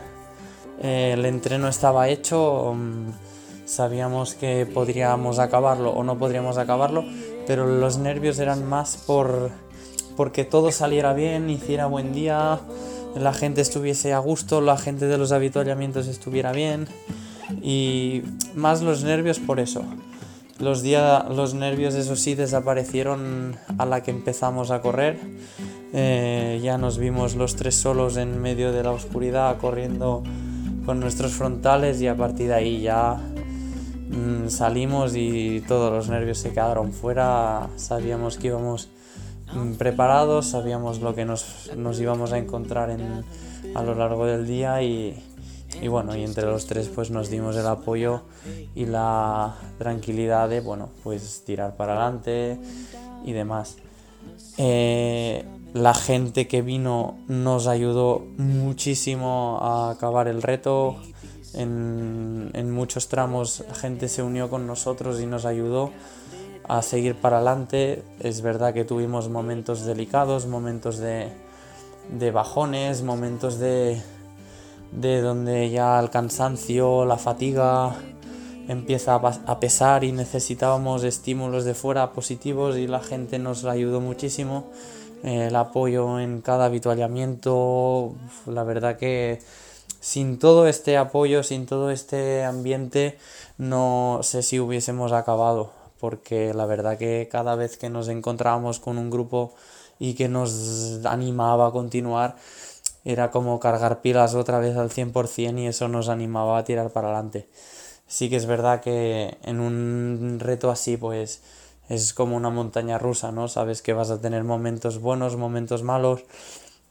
eh, 0.81 1.11
el 1.13 1.25
entreno 1.25 1.69
estaba 1.69 2.09
hecho, 2.09 2.71
um, 2.71 3.13
sabíamos 3.65 4.35
que 4.35 4.65
podríamos 4.65 5.39
acabarlo 5.39 5.91
o 5.91 6.03
no 6.03 6.17
podríamos 6.17 6.57
acabarlo, 6.57 7.05
pero 7.47 7.65
los 7.65 7.97
nervios 7.97 8.37
eran 8.39 8.65
más 8.65 8.97
por 8.97 9.49
porque 10.17 10.43
todo 10.43 10.71
saliera 10.71 11.13
bien, 11.13 11.49
hiciera 11.49 11.85
buen 11.85 12.11
día, 12.11 12.59
la 13.15 13.33
gente 13.33 13.61
estuviese 13.61 14.13
a 14.13 14.19
gusto, 14.19 14.59
la 14.59 14.77
gente 14.77 15.05
de 15.05 15.17
los 15.17 15.31
avituallamientos 15.31 16.07
estuviera 16.07 16.51
bien 16.51 16.87
y 17.61 18.23
más 18.55 18.81
los 18.81 19.03
nervios 19.03 19.39
por 19.39 19.59
eso. 19.59 19.83
Los, 20.59 20.81
día, 20.81 21.27
los 21.29 21.53
nervios, 21.53 21.93
eso 21.93 22.15
sí, 22.15 22.33
desaparecieron 22.33 23.57
a 23.77 23.85
la 23.85 24.01
que 24.01 24.09
empezamos 24.09 24.71
a 24.71 24.81
correr. 24.81 25.19
Eh, 25.93 26.59
ya 26.63 26.79
nos 26.79 26.97
vimos 26.97 27.35
los 27.35 27.55
tres 27.55 27.75
solos 27.75 28.17
en 28.17 28.41
medio 28.41 28.71
de 28.71 28.81
la 28.83 28.91
oscuridad 28.91 29.57
corriendo 29.59 30.23
con 30.85 30.99
nuestros 30.99 31.33
frontales 31.33 32.01
y 32.01 32.07
a 32.07 32.17
partir 32.17 32.47
de 32.47 32.55
ahí 32.55 32.81
ya 32.81 33.21
mmm, 34.09 34.49
salimos 34.49 35.15
y 35.15 35.63
todos 35.67 35.91
los 35.93 36.09
nervios 36.09 36.39
se 36.39 36.49
quedaron 36.49 36.91
fuera. 36.91 37.69
Sabíamos 37.75 38.37
que 38.37 38.47
íbamos 38.47 38.89
preparados, 39.77 40.47
sabíamos 40.47 41.01
lo 41.01 41.15
que 41.15 41.25
nos, 41.25 41.71
nos 41.75 41.99
íbamos 41.99 42.31
a 42.33 42.37
encontrar 42.37 42.89
en, 42.89 43.23
a 43.75 43.83
lo 43.83 43.95
largo 43.95 44.25
del 44.25 44.45
día 44.45 44.81
y, 44.81 45.17
y 45.81 45.87
bueno, 45.87 46.15
y 46.15 46.23
entre 46.23 46.45
los 46.45 46.65
tres 46.65 46.89
pues 46.89 47.11
nos 47.11 47.29
dimos 47.29 47.55
el 47.55 47.67
apoyo 47.67 48.21
y 48.75 48.85
la 48.85 49.55
tranquilidad 49.77 50.49
de, 50.49 50.61
bueno, 50.61 50.89
pues 51.03 51.43
tirar 51.45 51.75
para 51.75 51.93
adelante 51.93 52.59
y 53.25 53.33
demás. 53.33 53.77
Eh, 54.57 55.45
la 55.73 55.93
gente 55.93 56.47
que 56.47 56.61
vino 56.61 57.17
nos 57.27 57.67
ayudó 57.67 58.25
muchísimo 58.37 59.59
a 59.61 59.91
acabar 59.91 60.27
el 60.27 60.41
reto. 60.41 60.95
En, 61.53 62.51
en 62.53 62.71
muchos 62.71 63.07
tramos 63.07 63.63
la 63.67 63.75
gente 63.75 64.09
se 64.09 64.21
unió 64.21 64.49
con 64.49 64.67
nosotros 64.67 65.19
y 65.21 65.25
nos 65.25 65.45
ayudó 65.45 65.91
a 66.67 66.81
seguir 66.81 67.15
para 67.15 67.37
adelante. 67.37 68.03
Es 68.19 68.41
verdad 68.41 68.73
que 68.73 68.85
tuvimos 68.85 69.29
momentos 69.29 69.85
delicados, 69.85 70.47
momentos 70.47 70.97
de, 70.97 71.31
bajones, 72.31 73.01
momentos 73.01 73.59
de, 73.59 74.01
de 74.91 75.21
donde 75.21 75.69
ya 75.69 75.99
el 75.99 76.09
cansancio, 76.09 77.05
la 77.05 77.17
fatiga 77.17 77.95
empieza 78.67 79.15
a 79.15 79.59
pesar 79.59 80.03
y 80.03 80.11
necesitábamos 80.11 81.03
estímulos 81.03 81.63
de 81.63 81.73
fuera 81.73 82.11
positivos 82.11 82.77
y 82.77 82.87
la 82.87 82.99
gente 82.99 83.39
nos 83.39 83.63
ayudó 83.65 84.01
muchísimo. 84.01 84.65
El 85.23 85.55
apoyo 85.55 86.19
en 86.19 86.41
cada 86.41 86.65
habituallamiento, 86.65 88.13
la 88.45 88.63
verdad 88.63 88.97
que 88.97 89.39
sin 89.99 90.37
todo 90.37 90.67
este 90.67 90.97
apoyo, 90.97 91.43
sin 91.43 91.65
todo 91.65 91.91
este 91.91 92.43
ambiente, 92.43 93.17
no 93.57 94.19
sé 94.21 94.43
si 94.43 94.59
hubiésemos 94.59 95.11
acabado, 95.11 95.71
porque 95.99 96.53
la 96.53 96.65
verdad 96.65 96.97
que 96.97 97.27
cada 97.31 97.55
vez 97.55 97.77
que 97.77 97.89
nos 97.89 98.07
encontrábamos 98.07 98.79
con 98.79 98.97
un 98.97 99.09
grupo 99.09 99.53
y 99.99 100.13
que 100.13 100.27
nos 100.29 101.05
animaba 101.05 101.67
a 101.67 101.71
continuar, 101.71 102.35
era 103.05 103.31
como 103.31 103.59
cargar 103.59 104.01
pilas 104.01 104.35
otra 104.35 104.59
vez 104.59 104.75
al 104.77 104.91
100% 104.91 105.59
y 105.59 105.67
eso 105.67 105.87
nos 105.87 106.09
animaba 106.09 106.57
a 106.57 106.63
tirar 106.63 106.91
para 106.91 107.07
adelante. 107.07 107.47
Sí 108.07 108.29
que 108.29 108.35
es 108.37 108.45
verdad 108.45 108.81
que 108.81 109.37
en 109.43 109.59
un 109.59 110.39
reto 110.39 110.71
así 110.71 110.97
pues 110.97 111.41
es 111.89 112.13
como 112.13 112.35
una 112.35 112.49
montaña 112.49 112.97
rusa, 112.97 113.31
¿no? 113.31 113.47
Sabes 113.47 113.81
que 113.81 113.93
vas 113.93 114.11
a 114.11 114.19
tener 114.21 114.43
momentos 114.43 114.99
buenos, 114.99 115.37
momentos 115.37 115.83
malos 115.83 116.23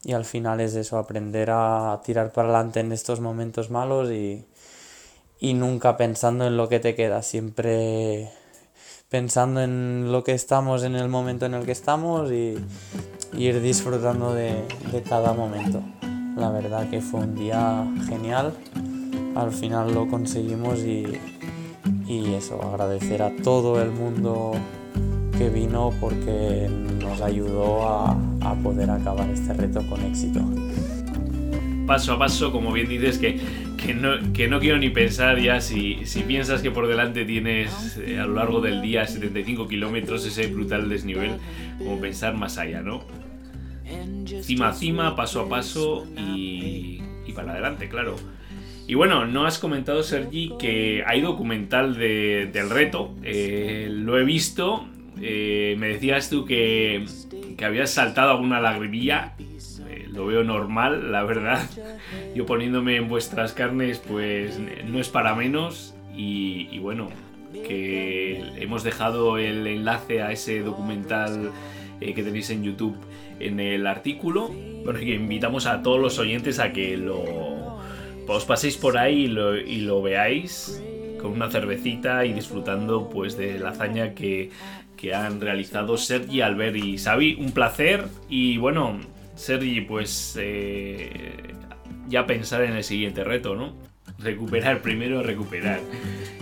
y 0.03 0.13
al 0.13 0.25
final 0.25 0.59
es 0.61 0.75
eso, 0.75 0.97
aprender 0.97 1.49
a 1.51 2.01
tirar 2.03 2.31
para 2.31 2.49
adelante 2.49 2.79
en 2.79 2.91
estos 2.91 3.19
momentos 3.19 3.69
malos 3.69 4.09
y, 4.11 4.45
y 5.39 5.53
nunca 5.53 5.97
pensando 5.97 6.47
en 6.47 6.57
lo 6.57 6.69
que 6.69 6.79
te 6.79 6.95
queda, 6.95 7.21
siempre 7.21 8.31
pensando 9.09 9.61
en 9.61 10.11
lo 10.11 10.23
que 10.23 10.33
estamos 10.33 10.83
en 10.83 10.95
el 10.95 11.07
momento 11.07 11.45
en 11.45 11.53
el 11.53 11.65
que 11.65 11.71
estamos 11.71 12.31
y, 12.31 12.55
y 13.33 13.45
ir 13.45 13.61
disfrutando 13.61 14.33
de, 14.33 14.63
de 14.91 15.01
cada 15.01 15.33
momento. 15.33 15.81
La 16.35 16.51
verdad 16.51 16.89
que 16.89 17.01
fue 17.01 17.21
un 17.21 17.35
día 17.35 17.87
genial. 18.07 18.53
Al 19.35 19.51
final 19.51 19.93
lo 19.93 20.07
conseguimos 20.07 20.79
y, 20.79 21.05
y 22.07 22.33
eso, 22.33 22.61
agradecer 22.61 23.21
a 23.21 23.35
todo 23.43 23.81
el 23.81 23.91
mundo 23.91 24.53
que 25.37 25.49
vino 25.49 25.91
porque 25.99 26.67
nos 26.99 27.21
ayudó 27.21 27.87
a, 27.87 28.17
a, 28.41 28.55
poder 28.55 28.89
acabar 28.89 29.29
este 29.29 29.53
reto 29.53 29.87
con 29.87 30.01
éxito. 30.01 30.41
Paso 31.85 32.13
a 32.13 32.19
paso, 32.19 32.51
como 32.51 32.71
bien 32.73 32.89
dices, 32.89 33.17
que, 33.17 33.39
que, 33.77 33.93
no, 33.93 34.33
que 34.33 34.47
no 34.47 34.59
quiero 34.59 34.77
ni 34.77 34.89
pensar 34.89 35.39
ya 35.39 35.61
si, 35.61 36.05
si 36.05 36.23
piensas 36.23 36.61
que 36.61 36.71
por 36.71 36.87
delante 36.87 37.23
tienes 37.25 37.97
eh, 37.97 38.19
a 38.19 38.25
lo 38.25 38.33
largo 38.33 38.59
del 38.61 38.81
día 38.81 39.05
75 39.07 39.67
kilómetros 39.67 40.25
ese 40.25 40.47
brutal 40.47 40.89
desnivel, 40.89 41.37
como 41.77 41.99
pensar 41.99 42.35
más 42.35 42.57
allá, 42.57 42.81
¿no? 42.81 43.05
cima 44.41 44.69
a 44.69 44.73
cima, 44.73 45.15
paso 45.15 45.41
a 45.41 45.49
paso 45.49 46.05
y, 46.17 47.01
y 47.25 47.31
para 47.33 47.53
adelante, 47.53 47.87
claro. 47.87 48.15
Y 48.87 48.95
bueno, 48.95 49.25
no 49.25 49.45
has 49.45 49.59
comentado, 49.59 50.01
Sergi, 50.01 50.53
que 50.57 51.03
hay 51.05 51.19
documental 51.19 51.97
de, 51.97 52.49
del 52.51 52.69
reto. 52.69 53.13
Eh, 53.21 53.87
lo 53.91 54.17
he 54.17 54.23
visto. 54.23 54.87
Eh, 55.21 55.75
me 55.77 55.89
decías 55.89 56.29
tú 56.29 56.45
que, 56.45 57.05
que 57.57 57.65
habías 57.65 57.91
saltado 57.91 58.31
alguna 58.31 58.61
lagrimilla. 58.61 59.35
Lo 60.17 60.25
veo 60.25 60.43
normal, 60.43 61.11
la 61.11 61.23
verdad. 61.23 61.63
Yo 62.35 62.45
poniéndome 62.45 62.95
en 62.95 63.07
vuestras 63.07 63.53
carnes, 63.53 63.99
pues 63.99 64.59
no 64.59 64.99
es 64.99 65.09
para 65.09 65.35
menos. 65.35 65.93
Y, 66.15 66.79
bueno, 66.79 67.09
que 67.53 68.41
hemos 68.57 68.83
dejado 68.83 69.37
el 69.37 69.67
enlace 69.67 70.23
a 70.23 70.31
ese 70.31 70.61
documental 70.61 71.51
eh, 72.01 72.15
que 72.15 72.23
tenéis 72.23 72.49
en 72.49 72.63
YouTube 72.63 72.97
en 73.39 73.59
el 73.59 73.85
artículo. 73.85 74.49
Bueno, 74.83 74.99
que 74.99 75.13
invitamos 75.13 75.67
a 75.67 75.83
todos 75.83 76.01
los 76.01 76.17
oyentes 76.17 76.57
a 76.59 76.73
que 76.73 76.97
lo 76.97 77.77
os 78.27 78.43
paséis 78.43 78.75
por 78.75 78.97
ahí 78.97 79.23
y 79.23 79.27
lo, 79.27 79.55
y 79.55 79.81
lo 79.81 80.01
veáis 80.01 80.83
con 81.21 81.31
una 81.31 81.49
cervecita 81.49 82.25
y 82.25 82.33
disfrutando 82.33 83.09
pues 83.09 83.37
de 83.37 83.57
la 83.57 83.69
hazaña 83.69 84.13
que, 84.13 84.51
que 84.97 85.13
han 85.13 85.39
realizado 85.39 85.97
Sergi, 85.97 86.41
Albert 86.41 86.75
y 86.75 86.97
Xavi. 86.97 87.35
Un 87.35 87.51
placer 87.51 88.05
y 88.29 88.57
bueno, 88.57 88.99
Sergi, 89.37 89.81
pues 89.81 90.35
eh, 90.41 91.53
ya 92.09 92.25
pensar 92.25 92.63
en 92.63 92.73
el 92.73 92.83
siguiente 92.83 93.23
reto, 93.23 93.55
¿no? 93.55 93.73
Recuperar 94.19 94.81
primero, 94.81 95.21
recuperar. 95.21 95.79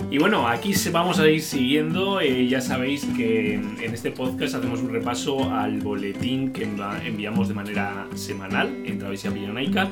Y 0.09 0.17
bueno, 0.17 0.47
aquí 0.47 0.73
vamos 0.91 1.19
a 1.19 1.27
ir 1.27 1.41
siguiendo. 1.41 2.21
Eh, 2.21 2.47
ya 2.47 2.61
sabéis 2.61 3.05
que 3.17 3.55
en 3.55 3.93
este 3.93 4.11
podcast 4.11 4.55
hacemos 4.55 4.79
un 4.79 4.93
repaso 4.93 5.51
al 5.51 5.81
boletín 5.81 6.53
que 6.53 6.63
enviamos 7.03 7.49
de 7.49 7.53
manera 7.53 8.07
semanal 8.15 8.73
en 8.85 8.97
Travesía 8.97 9.31
Pirenaica. 9.31 9.89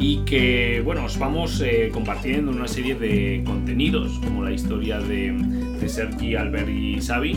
y 0.00 0.24
que 0.24 0.82
bueno, 0.84 1.04
os 1.04 1.18
vamos 1.18 1.60
eh, 1.60 1.90
compartiendo 1.92 2.50
una 2.50 2.66
serie 2.66 2.94
de 2.94 3.42
contenidos 3.44 4.18
como 4.18 4.42
la 4.42 4.50
historia 4.50 4.98
de, 4.98 5.32
de 5.32 5.88
Sergi, 5.88 6.34
Albert 6.34 6.68
y 6.68 7.00
Xavi 7.00 7.36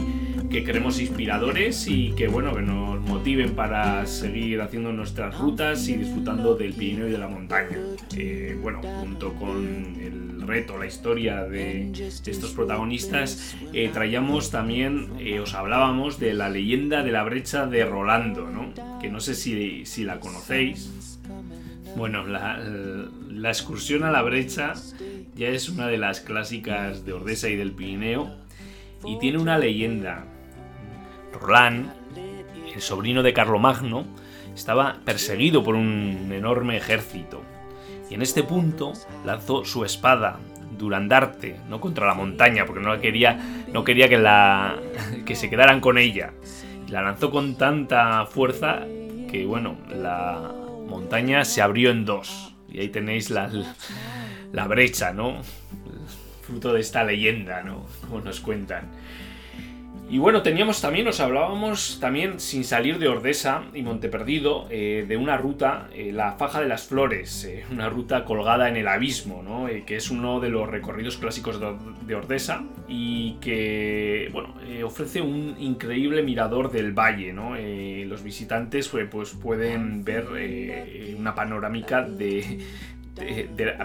que 0.54 0.64
creemos 0.64 1.02
inspiradores 1.02 1.88
y 1.88 2.12
que 2.12 2.28
bueno 2.28 2.54
que 2.54 2.62
nos 2.62 3.02
motiven 3.02 3.56
para 3.56 4.06
seguir 4.06 4.62
haciendo 4.62 4.94
nuestras 4.94 5.36
rutas 5.40 5.88
y 5.88 5.96
disfrutando 5.96 6.54
del 6.54 6.74
Pirineo 6.74 7.08
y 7.08 7.12
de 7.12 7.18
la 7.18 7.28
montaña. 7.28 7.80
Eh, 8.16 8.56
bueno, 8.62 8.80
junto 9.00 9.34
con 9.34 9.98
el 10.00 10.44
reto, 10.46 10.78
la 10.78 10.86
historia 10.86 11.46
de, 11.46 11.92
estos 11.92 12.52
protagonistas, 12.52 13.56
eh, 13.74 13.90
traíamos 13.92 14.52
también, 14.52 15.14
eh, 15.18 15.40
os 15.40 15.56
hablábamos 15.56 16.20
de 16.20 16.36
la 16.36 16.50
leyenda 16.50 17.02
de 17.02 17.12
la 17.12 17.24
brecha 17.24 17.66
de 17.66 17.84
Rolando, 17.86 18.48
¿no? 18.48 18.76
que 19.02 19.10
no 19.10 19.22
sé 19.22 19.34
si, 19.34 19.88
si 19.88 20.04
la 20.04 20.20
conocéis. 20.20 21.20
Bueno, 21.98 22.28
la, 22.28 22.60
la 23.28 23.50
excursión 23.50 24.04
a 24.04 24.12
la 24.12 24.22
brecha 24.22 24.74
ya 25.36 25.48
es 25.48 25.68
una 25.68 25.88
de 25.88 25.98
las 25.98 26.20
clásicas 26.20 27.06
de 27.06 27.14
Ordesa 27.14 27.50
y 27.50 27.56
del 27.56 27.72
Pirineo 27.72 28.36
y 29.04 29.18
tiene 29.18 29.40
una 29.40 29.58
leyenda 29.58 30.28
Roland, 31.34 31.92
el 32.74 32.82
sobrino 32.82 33.24
de 33.24 33.34
Carlomagno, 33.34 34.06
estaba 34.56 34.98
perseguido 35.04 35.64
por 35.64 35.76
un 35.76 36.32
enorme 36.32 36.78
ejército. 36.78 37.42
Y 38.10 38.16
en 38.16 38.22
este 38.22 38.44
punto 38.44 38.94
lanzó 39.26 39.66
su 39.66 39.86
espada, 39.86 40.40
Durandarte, 40.78 41.60
no 41.70 41.80
contra 41.80 42.08
la 42.08 42.16
montaña, 42.16 42.66
porque 42.66 42.82
no 42.84 43.00
quería, 43.00 43.38
no 43.72 43.84
quería 43.84 44.10
que, 44.10 44.18
la, 44.18 44.78
que 45.26 45.36
se 45.36 45.50
quedaran 45.50 45.80
con 45.80 45.98
ella. 45.98 46.34
la 46.90 47.02
lanzó 47.02 47.32
con 47.32 47.58
tanta 47.58 48.26
fuerza 48.26 48.82
que, 49.30 49.46
bueno, 49.46 49.78
la 49.90 50.52
montaña 50.88 51.46
se 51.46 51.62
abrió 51.62 51.92
en 51.92 52.06
dos. 52.06 52.56
Y 52.70 52.80
ahí 52.80 52.90
tenéis 52.90 53.30
la, 53.30 53.52
la 54.52 54.68
brecha, 54.68 55.14
¿no? 55.14 55.42
Fruto 56.42 56.74
de 56.74 56.82
esta 56.82 57.04
leyenda, 57.04 57.62
¿no? 57.62 57.86
Como 58.02 58.22
nos 58.22 58.40
cuentan. 58.40 58.90
Y 60.10 60.20
bueno, 60.20 60.44
teníamos 60.44 60.82
también, 60.82 61.06
nos 61.06 61.20
hablábamos 61.20 61.98
también 62.00 62.40
sin 62.40 62.64
salir 62.64 63.00
de 63.00 63.08
Ordesa 63.08 63.64
y 63.74 63.82
Monteperdido 63.82 64.68
eh, 64.70 65.06
de 65.08 65.18
una 65.18 65.38
ruta, 65.38 65.90
eh, 65.94 66.12
la 66.12 66.34
Faja 66.34 66.62
de 66.62 66.68
las 66.68 66.86
Flores, 66.86 67.46
eh, 67.46 67.64
una 67.72 67.90
ruta 67.90 68.26
colgada 68.26 68.70
en 68.70 68.76
el 68.76 68.88
abismo, 68.88 69.42
¿no? 69.42 69.68
que 69.86 69.96
es 69.96 70.12
uno 70.12 70.40
de 70.40 70.50
los 70.50 70.70
recorridos 70.70 71.18
clásicos 71.18 71.60
de, 71.60 72.16
Ordesa 72.16 72.64
y 72.88 73.38
que, 73.42 74.30
bueno, 74.32 74.54
ofrece 74.86 75.22
un 75.22 75.56
increíble 75.58 76.22
mirador 76.22 76.72
del 76.72 76.92
valle, 76.92 77.34
¿no? 77.34 77.56
los 77.56 78.22
visitantes 78.22 78.90
pues, 78.90 79.08
pues 79.10 79.32
pueden 79.32 80.04
ver 80.04 80.28
una 81.18 81.34
panorámica 81.34 82.04
de, 82.04 82.60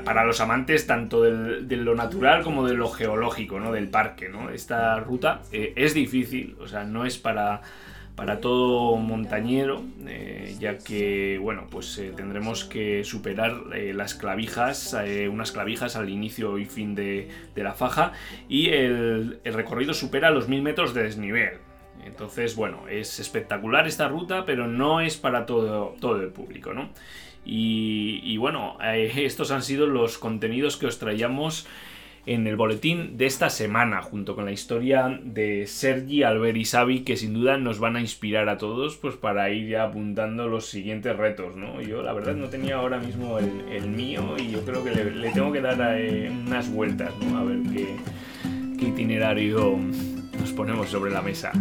para 0.05 0.25
los 0.25 0.41
amantes 0.41 0.87
tanto 0.87 1.23
de 1.23 1.77
lo 1.77 1.95
natural 1.95 2.43
como 2.43 2.67
de 2.67 2.75
lo 2.75 2.89
geológico, 2.89 3.61
¿no? 3.61 3.73
Del 3.73 3.89
parque, 3.89 4.29
¿no? 4.29 4.51
Esta 4.51 4.99
ruta 5.01 5.43
eh, 5.53 5.73
es 5.77 5.95
difícil, 5.95 6.57
o 6.61 6.67
sea, 6.67 6.85
no 6.85 7.05
es 7.05 7.19
para, 7.19 7.61
para 8.15 8.41
todo 8.41 8.97
montañero, 8.97 9.83
eh, 10.07 10.57
ya 10.59 10.79
que, 10.79 11.39
bueno, 11.43 11.67
pues 11.71 11.99
eh, 11.99 12.13
tendremos 12.17 12.65
que 12.65 13.05
superar 13.05 13.53
las 13.67 14.15
clavijas, 14.15 14.97
unas 15.31 15.53
clavijas 15.53 15.97
al 15.97 16.09
inicio 16.09 16.57
y 16.59 16.65
fin 16.65 16.95
de, 16.95 17.29
la 17.55 17.75
faja, 17.75 18.13
y 18.49 18.71
el, 18.71 19.41
el, 19.45 19.55
recorrido 19.55 19.93
supera 19.93 20.31
los 20.31 20.49
mil 20.49 20.63
metros 20.63 20.95
de 20.95 21.03
desnivel. 21.03 21.59
Entonces, 22.07 22.57
bueno, 22.57 22.89
es 22.89 23.19
espectacular 23.19 23.87
esta 23.87 24.09
ruta, 24.09 24.47
pero 24.47 24.67
no 24.67 25.01
es 25.03 25.19
para 25.19 25.45
todo, 25.45 25.97
todo 26.01 26.23
el 26.23 26.29
público, 26.29 26.73
¿no? 26.73 26.89
Y, 27.51 28.37
bueno, 28.37 28.77
eh, 28.83 29.11
estos 29.25 29.51
han 29.51 29.63
sido 29.63 29.87
los 29.87 30.19
contenidos 30.19 30.77
que 30.77 30.87
os 30.87 30.99
traíamos 30.99 31.67
en 32.27 32.47
el 32.47 32.57
boletín 32.57 33.17
de 33.17 33.25
esta 33.25 33.49
semana, 33.49 34.03
junto 34.03 34.35
con 34.35 34.45
la 34.45 34.53
historia 34.53 35.19
de 35.23 35.67
Sergi, 35.67 36.25
Albert 36.25 36.59
y 36.59 36.65
Xavi, 36.67 37.01
que 37.01 37.17
sin 37.17 37.33
duda 37.33 37.57
nos 37.57 37.79
van 37.79 37.97
a 37.97 38.03
inspirar 38.03 38.51
a 38.51 38.59
todos 38.59 38.97
pues 38.97 39.17
para 39.17 39.49
ir 39.49 39.71
ya 39.71 39.85
apuntando 39.85 40.47
los 40.47 40.67
siguientes 40.67 41.17
retos, 41.17 41.57
¿no? 41.57 41.81
Yo 41.81 42.03
la 42.03 42.13
verdad 42.13 42.35
no 42.35 42.49
tenía 42.49 42.77
ahora 42.77 42.99
mismo 42.99 43.39
el, 43.39 43.89
mío 43.89 44.37
y 44.39 44.51
yo 44.51 44.63
creo 44.63 44.85
que 44.85 44.91
le, 44.91 45.31
tengo 45.31 45.51
que 45.53 45.63
dar 45.63 45.79
eh, 45.99 46.31
unas 46.31 46.71
vueltas, 46.71 47.15
¿no? 47.19 47.39
A 47.39 47.45
ver 47.45 47.61
qué, 47.73 47.97
qué 48.79 48.89
itinerario 48.89 49.79
nos 50.39 50.53
ponemos 50.53 50.91
sobre 50.91 51.11
la 51.11 51.23
mesa 51.23 51.53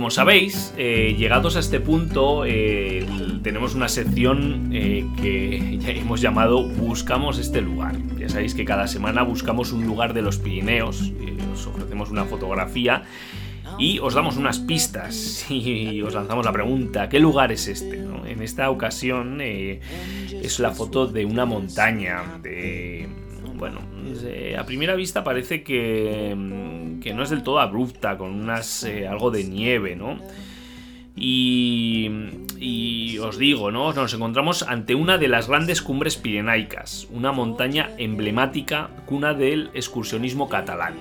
como 0.00 0.10
sabéis, 0.10 0.72
eh, 0.78 1.14
llegados 1.18 1.56
a 1.56 1.60
este 1.60 1.78
punto, 1.78 2.46
eh, 2.46 3.06
tenemos 3.42 3.74
una 3.74 3.86
sección 3.86 4.70
eh, 4.72 5.06
que 5.20 5.78
hemos 6.00 6.22
llamado 6.22 6.66
Buscamos 6.66 7.38
este 7.38 7.60
lugar. 7.60 7.96
Ya 8.18 8.30
sabéis 8.30 8.54
que 8.54 8.64
cada 8.64 8.86
semana 8.86 9.24
buscamos 9.24 9.72
un 9.72 9.84
lugar 9.84 10.14
de 10.14 10.22
los 10.22 10.38
Pirineos, 10.38 11.12
os 11.52 11.66
ofrecemos 11.66 12.08
una 12.08 12.24
fotografía 12.24 13.02
y 13.78 13.98
os 13.98 14.14
damos 14.14 14.38
unas 14.38 14.58
pistas 14.60 15.44
y 15.50 16.00
os 16.00 16.14
lanzamos 16.14 16.46
la 16.46 16.52
pregunta, 16.52 17.10
¿qué 17.10 17.20
lugar 17.20 17.52
es 17.52 17.68
este? 17.68 17.98
En 18.24 18.40
esta 18.40 18.70
ocasión 18.70 19.42
es 19.42 20.60
la 20.60 20.70
foto 20.70 21.08
de 21.08 21.26
una 21.26 21.44
montaña, 21.44 22.38
de 22.42 23.06
bueno, 23.60 23.80
a 24.58 24.64
primera 24.64 24.94
vista 24.94 25.22
parece 25.22 25.62
que, 25.62 26.34
mm, 26.34 27.00
que, 27.00 27.12
no 27.12 27.22
es 27.22 27.28
del 27.28 27.42
todo 27.42 27.60
abrupta, 27.60 28.16
con 28.16 28.30
unas 28.30 28.84
eh, 28.84 29.06
algo 29.06 29.30
de 29.30 29.44
nieve, 29.44 29.94
¿no? 29.94 30.18
Y, 31.14 32.08
y, 32.58 33.18
os 33.18 33.36
digo, 33.36 33.70
¿no? 33.70 33.92
Nos 33.92 34.14
encontramos 34.14 34.62
ante 34.62 34.94
una 34.94 35.18
de 35.18 35.28
las 35.28 35.46
grandes 35.46 35.82
cumbres 35.82 36.16
pirenaicas, 36.16 37.06
una 37.10 37.32
montaña 37.32 37.90
emblemática, 37.98 38.88
cuna 39.04 39.34
del 39.34 39.70
excursionismo 39.74 40.48
catalán. 40.48 40.94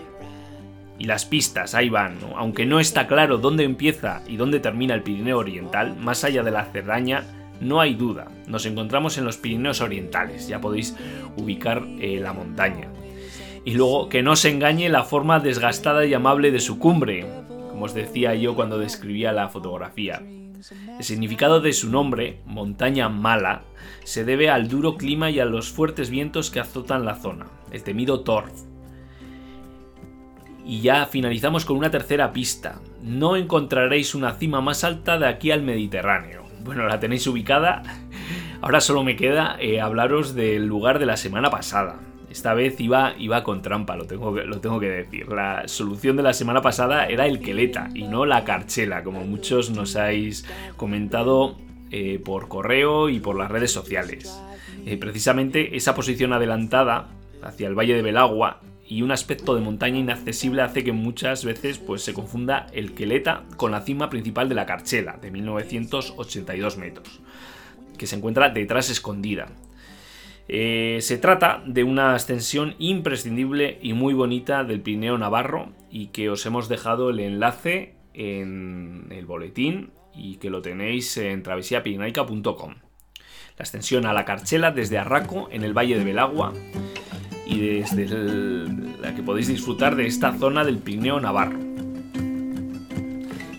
Y 0.97 1.05
las 1.05 1.23
pistas, 1.23 1.75
ahí 1.75 1.87
van, 1.87 2.19
¿no? 2.19 2.37
Aunque 2.37 2.65
no 2.65 2.81
está 2.81 3.07
claro 3.07 3.37
dónde 3.37 3.63
empieza 3.63 4.21
y 4.27 4.35
dónde 4.35 4.59
termina 4.59 4.95
el 4.95 5.03
Pirineo 5.03 5.37
Oriental, 5.37 5.95
más 5.95 6.25
allá 6.25 6.43
de 6.43 6.51
la 6.51 6.65
Cerdaña, 6.65 7.23
no 7.61 7.81
hay 7.81 7.93
duda, 7.93 8.27
nos 8.47 8.65
encontramos 8.65 9.17
en 9.17 9.25
los 9.25 9.37
Pirineos 9.37 9.81
Orientales, 9.81 10.47
ya 10.47 10.61
podéis 10.61 10.95
ubicar 11.37 11.85
eh, 11.99 12.19
la 12.19 12.33
montaña. 12.33 12.89
Y 13.65 13.73
luego 13.73 14.09
que 14.09 14.23
no 14.23 14.35
se 14.35 14.49
engañe 14.49 14.89
la 14.89 15.03
forma 15.03 15.39
desgastada 15.39 16.05
y 16.05 16.13
amable 16.13 16.51
de 16.51 16.59
su 16.59 16.79
cumbre, 16.79 17.25
como 17.69 17.85
os 17.85 17.93
decía 17.93 18.33
yo 18.35 18.55
cuando 18.55 18.79
describía 18.79 19.31
la 19.31 19.49
fotografía. 19.49 20.21
El 20.97 21.03
significado 21.03 21.61
de 21.61 21.71
su 21.71 21.89
nombre, 21.89 22.41
montaña 22.45 23.07
mala, 23.07 23.61
se 24.03 24.25
debe 24.25 24.49
al 24.49 24.67
duro 24.67 24.97
clima 24.97 25.29
y 25.29 25.39
a 25.39 25.45
los 25.45 25.69
fuertes 25.69 26.09
vientos 26.09 26.51
que 26.51 26.59
azotan 26.59 27.05
la 27.05 27.15
zona, 27.15 27.47
el 27.71 27.83
temido 27.83 28.21
torf. 28.21 28.51
Y 30.65 30.81
ya 30.81 31.05
finalizamos 31.05 31.65
con 31.65 31.77
una 31.77 31.89
tercera 31.89 32.33
pista. 32.33 32.79
No 33.01 33.37
encontraréis 33.37 34.13
una 34.13 34.33
cima 34.33 34.61
más 34.61 34.83
alta 34.83 35.17
de 35.17 35.27
aquí 35.27 35.51
al 35.51 35.63
Mediterráneo. 35.63 36.48
Bueno, 36.63 36.85
la 36.87 36.99
tenéis 36.99 37.25
ubicada. 37.27 37.83
Ahora 38.61 38.81
solo 38.81 39.03
me 39.03 39.15
queda 39.15 39.57
eh, 39.59 39.79
hablaros 39.81 40.35
del 40.35 40.65
lugar 40.65 40.99
de 40.99 41.05
la 41.05 41.17
semana 41.17 41.49
pasada. 41.49 41.99
Esta 42.29 42.53
vez 42.53 42.79
iba, 42.79 43.13
iba 43.17 43.43
con 43.43 43.61
trampa, 43.61 43.95
lo 43.95 44.05
tengo, 44.05 44.33
que, 44.33 44.43
lo 44.43 44.59
tengo 44.59 44.79
que 44.79 44.89
decir. 44.89 45.29
La 45.29 45.67
solución 45.67 46.15
de 46.15 46.23
la 46.23 46.33
semana 46.33 46.61
pasada 46.61 47.07
era 47.07 47.25
el 47.25 47.39
queleta 47.39 47.89
y 47.95 48.03
no 48.03 48.25
la 48.25 48.43
carchela, 48.43 49.03
como 49.03 49.23
muchos 49.23 49.71
nos 49.71 49.95
habéis 49.95 50.45
comentado 50.77 51.57
eh, 51.89 52.21
por 52.23 52.47
correo 52.47 53.09
y 53.09 53.19
por 53.19 53.35
las 53.35 53.49
redes 53.49 53.71
sociales. 53.71 54.39
Eh, 54.85 54.97
precisamente 54.97 55.75
esa 55.75 55.95
posición 55.95 56.33
adelantada 56.33 57.07
hacia 57.41 57.67
el 57.67 57.75
Valle 57.77 57.95
de 57.95 58.01
Belagua 58.01 58.61
y 58.89 59.03
un 59.03 59.11
aspecto 59.11 59.53
de 59.53 59.61
montaña 59.61 59.99
inaccesible 59.99 60.63
hace 60.63 60.83
que 60.83 60.91
muchas 60.91 61.45
veces 61.45 61.77
pues, 61.77 62.01
se 62.01 62.15
confunda 62.15 62.65
el 62.73 62.95
Queleta 62.95 63.43
con 63.55 63.71
la 63.71 63.81
cima 63.81 64.09
principal 64.09 64.49
de 64.49 64.55
la 64.55 64.65
Carchela, 64.65 65.17
de 65.21 65.29
1982 65.29 66.77
metros, 66.77 67.21
que 67.97 68.07
se 68.07 68.15
encuentra 68.15 68.49
detrás 68.49 68.89
escondida. 68.89 69.49
Eh, 70.47 70.97
se 71.01 71.19
trata 71.19 71.61
de 71.67 71.83
una 71.83 72.15
ascensión 72.15 72.73
imprescindible 72.79 73.77
y 73.83 73.93
muy 73.93 74.15
bonita 74.15 74.63
del 74.63 74.81
Pirineo 74.81 75.19
Navarro 75.19 75.69
y 75.91 76.07
que 76.07 76.31
os 76.31 76.43
hemos 76.47 76.67
dejado 76.67 77.11
el 77.11 77.19
enlace 77.19 77.93
en 78.15 79.05
el 79.11 79.27
boletín 79.27 79.91
y 80.15 80.37
que 80.37 80.49
lo 80.49 80.63
tenéis 80.63 81.15
en 81.17 81.43
travesiapirinaica.com. 81.43 82.75
La 83.57 83.63
ascensión 83.63 84.07
a 84.07 84.13
la 84.13 84.25
Carchela 84.25 84.71
desde 84.71 84.97
Arraco 84.97 85.47
en 85.51 85.61
el 85.61 85.77
Valle 85.77 85.99
de 85.99 86.03
Belagua 86.03 86.53
y 87.49 87.59
desde 87.59 88.07
la 89.01 89.15
que 89.15 89.23
podéis 89.23 89.47
disfrutar 89.47 89.95
de 89.95 90.05
esta 90.05 90.33
zona 90.37 90.63
del 90.63 90.77
Pirineo 90.77 91.19
Navarro. 91.19 91.57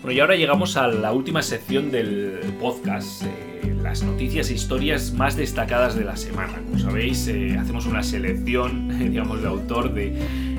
Bueno, 0.01 0.11
y 0.13 0.19
ahora 0.19 0.35
llegamos 0.35 0.77
a 0.77 0.87
la 0.87 1.11
última 1.11 1.41
sección 1.41 1.91
del 1.91 2.39
podcast, 2.59 3.23
eh, 3.23 3.75
las 3.83 4.01
noticias 4.01 4.49
e 4.49 4.53
historias 4.53 5.13
más 5.13 5.35
destacadas 5.35 5.95
de 5.95 6.05
la 6.05 6.15
semana. 6.15 6.53
Como 6.65 6.79
sabéis, 6.79 7.27
eh, 7.27 7.57
hacemos 7.59 7.85
una 7.85 8.01
selección, 8.01 8.97
digamos, 9.11 9.41
de 9.41 9.47
autor 9.47 9.93
de 9.93 10.13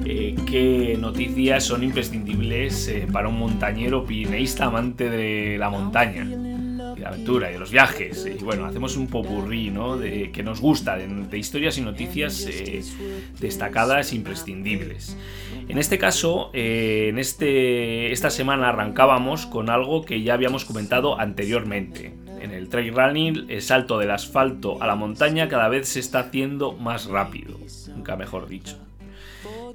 eh, 0.04 0.36
qué 0.46 0.96
noticias 1.00 1.64
son 1.64 1.82
imprescindibles 1.82 2.92
para 3.10 3.28
un 3.28 3.38
montañero 3.38 4.04
pirineísta 4.04 4.66
amante 4.66 5.08
de 5.08 5.56
la 5.58 5.70
montaña 5.70 6.51
de 7.02 7.08
aventura 7.08 7.50
y 7.50 7.54
de 7.54 7.58
los 7.58 7.70
viajes. 7.70 8.26
Y 8.26 8.42
bueno, 8.44 8.64
hacemos 8.64 8.96
un 8.96 9.08
popurrí, 9.08 9.70
¿no? 9.70 9.96
De, 9.96 10.30
que 10.30 10.42
nos 10.42 10.60
gusta, 10.60 10.96
de, 10.96 11.38
historias 11.38 11.76
y 11.78 11.80
noticias 11.80 12.46
eh, 12.48 12.82
destacadas 13.40 14.12
imprescindibles. 14.12 15.16
En 15.68 15.78
este 15.78 15.98
caso, 15.98 16.50
eh, 16.52 17.08
en 17.08 17.18
este, 17.18 18.12
esta 18.12 18.30
semana 18.30 18.68
arrancábamos 18.68 19.46
con 19.46 19.68
algo 19.68 20.04
que 20.04 20.22
ya 20.22 20.34
habíamos 20.34 20.64
comentado 20.64 21.18
anteriormente. 21.18 22.14
En 22.40 22.52
el 22.52 22.68
trail 22.68 22.94
running, 22.94 23.46
el 23.48 23.62
salto 23.62 23.98
del 23.98 24.10
asfalto 24.10 24.82
a 24.82 24.86
la 24.86 24.94
montaña 24.94 25.48
cada 25.48 25.68
vez 25.68 25.88
se 25.88 26.00
está 26.00 26.20
haciendo 26.20 26.72
más 26.72 27.06
rápido, 27.06 27.58
nunca 27.94 28.16
mejor 28.16 28.48
dicho. 28.48 28.78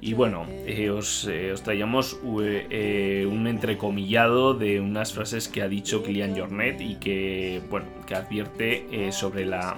Y 0.00 0.12
bueno, 0.12 0.46
eh, 0.66 0.90
os, 0.90 1.26
eh, 1.26 1.52
os, 1.52 1.62
traíamos 1.62 2.18
eh, 2.40 3.26
un 3.30 3.46
entrecomillado 3.46 4.54
de 4.54 4.80
unas 4.80 5.12
frases 5.12 5.48
que 5.48 5.62
ha 5.62 5.68
dicho 5.68 6.02
Kilian 6.02 6.36
Jornet 6.36 6.80
y 6.80 6.96
que, 6.96 7.60
bueno, 7.68 7.86
que 8.06 8.14
advierte 8.14 9.10
sobre 9.12 9.44
la 9.44 9.76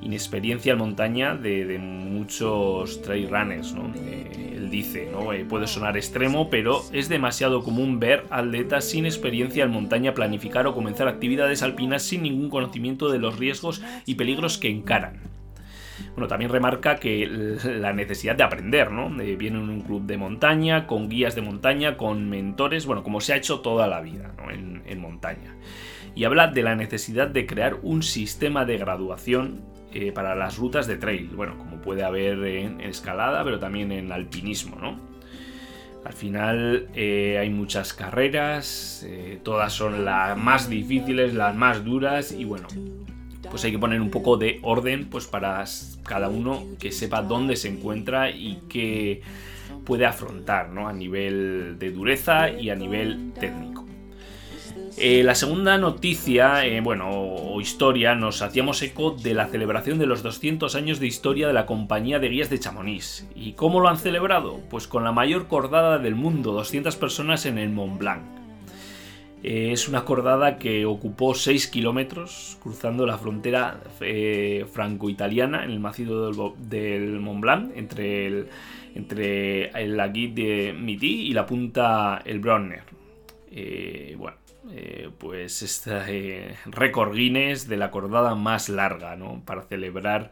inexperiencia 0.00 0.72
en 0.72 0.78
montaña 0.78 1.34
de, 1.34 1.78
muchos 1.78 3.02
trail 3.02 3.28
runners. 3.28 3.74
¿no? 3.74 3.92
él 3.94 4.70
dice, 4.70 5.08
¿no? 5.10 5.30
puede 5.48 5.66
sonar 5.66 5.96
extremo, 5.96 6.50
pero 6.50 6.82
es 6.92 7.08
demasiado 7.08 7.64
común 7.64 7.98
ver 7.98 8.24
atletas 8.30 8.84
sin 8.84 9.06
experiencia 9.06 9.64
en 9.64 9.70
montaña 9.70 10.14
planificar 10.14 10.66
o 10.68 10.74
comenzar 10.74 11.08
actividades 11.08 11.62
alpinas 11.62 12.02
sin 12.02 12.22
ningún 12.22 12.48
conocimiento 12.48 13.10
de 13.10 13.18
los 13.18 13.38
riesgos 13.38 13.82
y 14.06 14.14
peligros 14.14 14.56
que 14.58 14.70
encaran. 14.70 15.20
Bueno, 16.12 16.28
también 16.28 16.50
remarca 16.50 16.96
que 16.96 17.26
la 17.64 17.92
necesidad 17.92 18.36
de 18.36 18.44
aprender, 18.44 18.90
¿no? 18.90 19.10
viene 19.10 19.58
en 19.58 19.68
un 19.68 19.80
club 19.80 20.06
de 20.06 20.16
montaña, 20.16 20.86
con 20.86 21.08
guías 21.08 21.34
de 21.34 21.42
montaña, 21.42 21.96
con 21.96 22.28
mentores, 22.28 22.86
bueno, 22.86 23.02
como 23.02 23.20
se 23.20 23.32
ha 23.32 23.36
hecho 23.36 23.60
toda 23.60 23.86
la 23.86 24.00
vida 24.00 24.32
en, 24.50 25.00
montaña. 25.00 25.54
Y 26.14 26.24
habla 26.24 26.48
de 26.48 26.62
la 26.62 26.74
necesidad 26.74 27.28
de 27.28 27.46
crear 27.46 27.76
un 27.82 28.02
sistema 28.02 28.64
de 28.64 28.78
graduación 28.78 29.60
eh, 29.92 30.10
para 30.10 30.34
las 30.34 30.58
rutas 30.58 30.86
de 30.86 30.96
trail, 30.96 31.30
bueno, 31.34 31.56
como 31.56 31.80
puede 31.80 32.02
haber 32.02 32.44
en, 32.44 32.80
escalada, 32.80 33.44
pero 33.44 33.58
también 33.58 33.92
en 33.92 34.10
alpinismo, 34.10 34.76
¿no? 34.76 34.98
Al 36.04 36.12
final 36.12 36.88
eh, 36.94 37.38
hay 37.38 37.50
muchas 37.50 37.92
carreras, 37.92 39.04
eh, 39.06 39.40
todas 39.42 39.72
son 39.72 40.04
las 40.04 40.38
más 40.38 40.70
difíciles, 40.70 41.34
las 41.34 41.54
más 41.54 41.84
duras 41.84 42.32
y 42.32 42.44
bueno, 42.44 42.68
pues 43.50 43.64
hay 43.64 43.72
que 43.72 43.78
poner 43.78 44.00
un 44.00 44.10
poco 44.10 44.36
de 44.36 44.58
orden 44.62 45.08
pues 45.08 45.26
para 45.26 45.64
cada 46.04 46.28
uno 46.28 46.64
que 46.78 46.92
sepa 46.92 47.22
dónde 47.22 47.56
se 47.56 47.68
encuentra 47.68 48.30
y 48.30 48.60
qué 48.68 49.22
puede 49.84 50.06
afrontar 50.06 50.70
¿no? 50.70 50.88
a 50.88 50.92
nivel 50.92 51.76
de 51.78 51.90
dureza 51.90 52.50
y 52.50 52.70
a 52.70 52.74
nivel 52.74 53.32
técnico. 53.38 53.88
Eh, 55.00 55.22
la 55.22 55.36
segunda 55.36 55.78
noticia, 55.78 56.66
eh, 56.66 56.80
bueno, 56.80 57.08
o 57.10 57.60
historia, 57.60 58.16
nos 58.16 58.42
hacíamos 58.42 58.82
eco 58.82 59.12
de 59.12 59.32
la 59.32 59.46
celebración 59.46 59.98
de 59.98 60.06
los 60.06 60.24
200 60.24 60.74
años 60.74 60.98
de 60.98 61.06
historia 61.06 61.46
de 61.46 61.52
la 61.52 61.66
compañía 61.66 62.18
de 62.18 62.28
guías 62.28 62.50
de 62.50 62.58
Chamonix. 62.58 63.28
¿Y 63.36 63.52
cómo 63.52 63.78
lo 63.78 63.88
han 63.88 63.98
celebrado? 63.98 64.58
Pues 64.70 64.88
con 64.88 65.04
la 65.04 65.12
mayor 65.12 65.46
cordada 65.46 65.98
del 65.98 66.16
mundo, 66.16 66.52
200 66.52 66.96
personas 66.96 67.46
en 67.46 67.58
el 67.58 67.70
Mont 67.70 67.98
Blanc. 67.98 68.37
Eh, 69.42 69.70
es 69.72 69.88
una 69.88 70.04
cordada 70.04 70.58
que 70.58 70.84
ocupó 70.84 71.34
6 71.34 71.68
kilómetros 71.68 72.58
cruzando 72.60 73.06
la 73.06 73.18
frontera 73.18 73.80
eh, 74.00 74.66
franco-italiana 74.72 75.64
en 75.64 75.70
el 75.70 75.80
macizo 75.80 76.54
del, 76.56 77.20
Mont 77.20 77.40
Blanc 77.40 77.72
entre 77.76 78.26
el, 78.26 78.48
entre 78.94 79.70
el 79.70 79.96
de 80.34 80.74
Midi 80.76 81.28
y 81.28 81.32
la 81.32 81.46
punta 81.46 82.20
El 82.24 82.40
Bronner. 82.40 82.82
Eh, 83.50 84.16
bueno, 84.18 84.36
pues 85.18 85.62
este 85.62 86.56
récord 86.66 87.14
Guinness 87.14 87.68
de 87.68 87.76
la 87.76 87.90
cordada 87.90 88.34
más 88.34 88.68
larga, 88.68 89.16
¿no? 89.16 89.42
Para 89.46 89.62
celebrar 89.62 90.30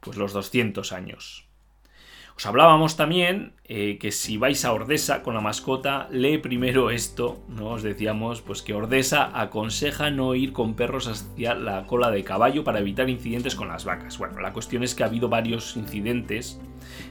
pues 0.00 0.16
los 0.16 0.32
200 0.32 0.92
años. 0.92 1.45
Os 2.36 2.44
hablábamos 2.44 2.96
también 2.98 3.54
eh, 3.64 3.96
que 3.98 4.12
si 4.12 4.36
vais 4.36 4.62
a 4.66 4.72
Ordesa 4.74 5.22
con 5.22 5.32
la 5.32 5.40
mascota, 5.40 6.06
lee 6.10 6.36
primero 6.36 6.90
esto, 6.90 7.42
¿no? 7.48 7.70
Os 7.70 7.82
decíamos 7.82 8.42
pues 8.42 8.60
que 8.60 8.74
Ordesa 8.74 9.30
aconseja 9.40 10.10
no 10.10 10.34
ir 10.34 10.52
con 10.52 10.74
perros 10.74 11.08
hacia 11.08 11.54
la 11.54 11.86
cola 11.86 12.10
de 12.10 12.24
caballo 12.24 12.62
para 12.62 12.80
evitar 12.80 13.08
incidentes 13.08 13.54
con 13.54 13.68
las 13.68 13.86
vacas. 13.86 14.18
Bueno, 14.18 14.38
la 14.40 14.52
cuestión 14.52 14.82
es 14.82 14.94
que 14.94 15.02
ha 15.02 15.06
habido 15.06 15.30
varios 15.30 15.78
incidentes 15.78 16.60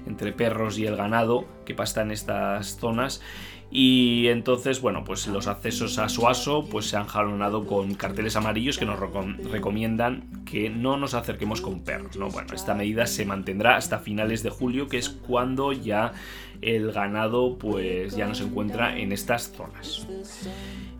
entre 0.05 0.31
perros 0.31 0.77
y 0.77 0.85
el 0.85 0.95
ganado 0.95 1.45
que 1.65 1.73
pasa 1.73 2.03
en 2.03 2.11
estas 2.11 2.77
zonas 2.77 3.23
y 3.71 4.27
entonces, 4.27 4.79
bueno, 4.79 5.03
pues 5.03 5.27
los 5.27 5.47
accesos 5.47 5.97
a 5.97 6.07
Suaso 6.07 6.67
pues 6.69 6.85
se 6.85 6.97
han 6.97 7.07
jalonado 7.07 7.65
con 7.65 7.95
carteles 7.95 8.35
amarillos 8.35 8.77
que 8.77 8.85
nos 8.85 8.99
recomiendan 8.99 10.45
que 10.45 10.69
no 10.69 10.97
nos 10.97 11.13
acerquemos 11.13 11.61
con 11.61 11.81
perros, 11.81 12.15
¿no? 12.15 12.29
Bueno, 12.29 12.53
esta 12.53 12.73
medida 12.73 13.05
se 13.07 13.25
mantendrá 13.25 13.75
hasta 13.75 13.99
finales 13.99 14.43
de 14.43 14.49
julio, 14.49 14.87
que 14.87 14.97
es 14.97 15.09
cuando 15.09 15.73
ya 15.73 16.13
el 16.61 16.91
ganado 16.91 17.57
pues 17.57 18.15
ya 18.15 18.27
no 18.27 18.35
se 18.35 18.43
encuentra 18.43 18.97
en 18.97 19.11
estas 19.11 19.51
zonas. 19.51 20.07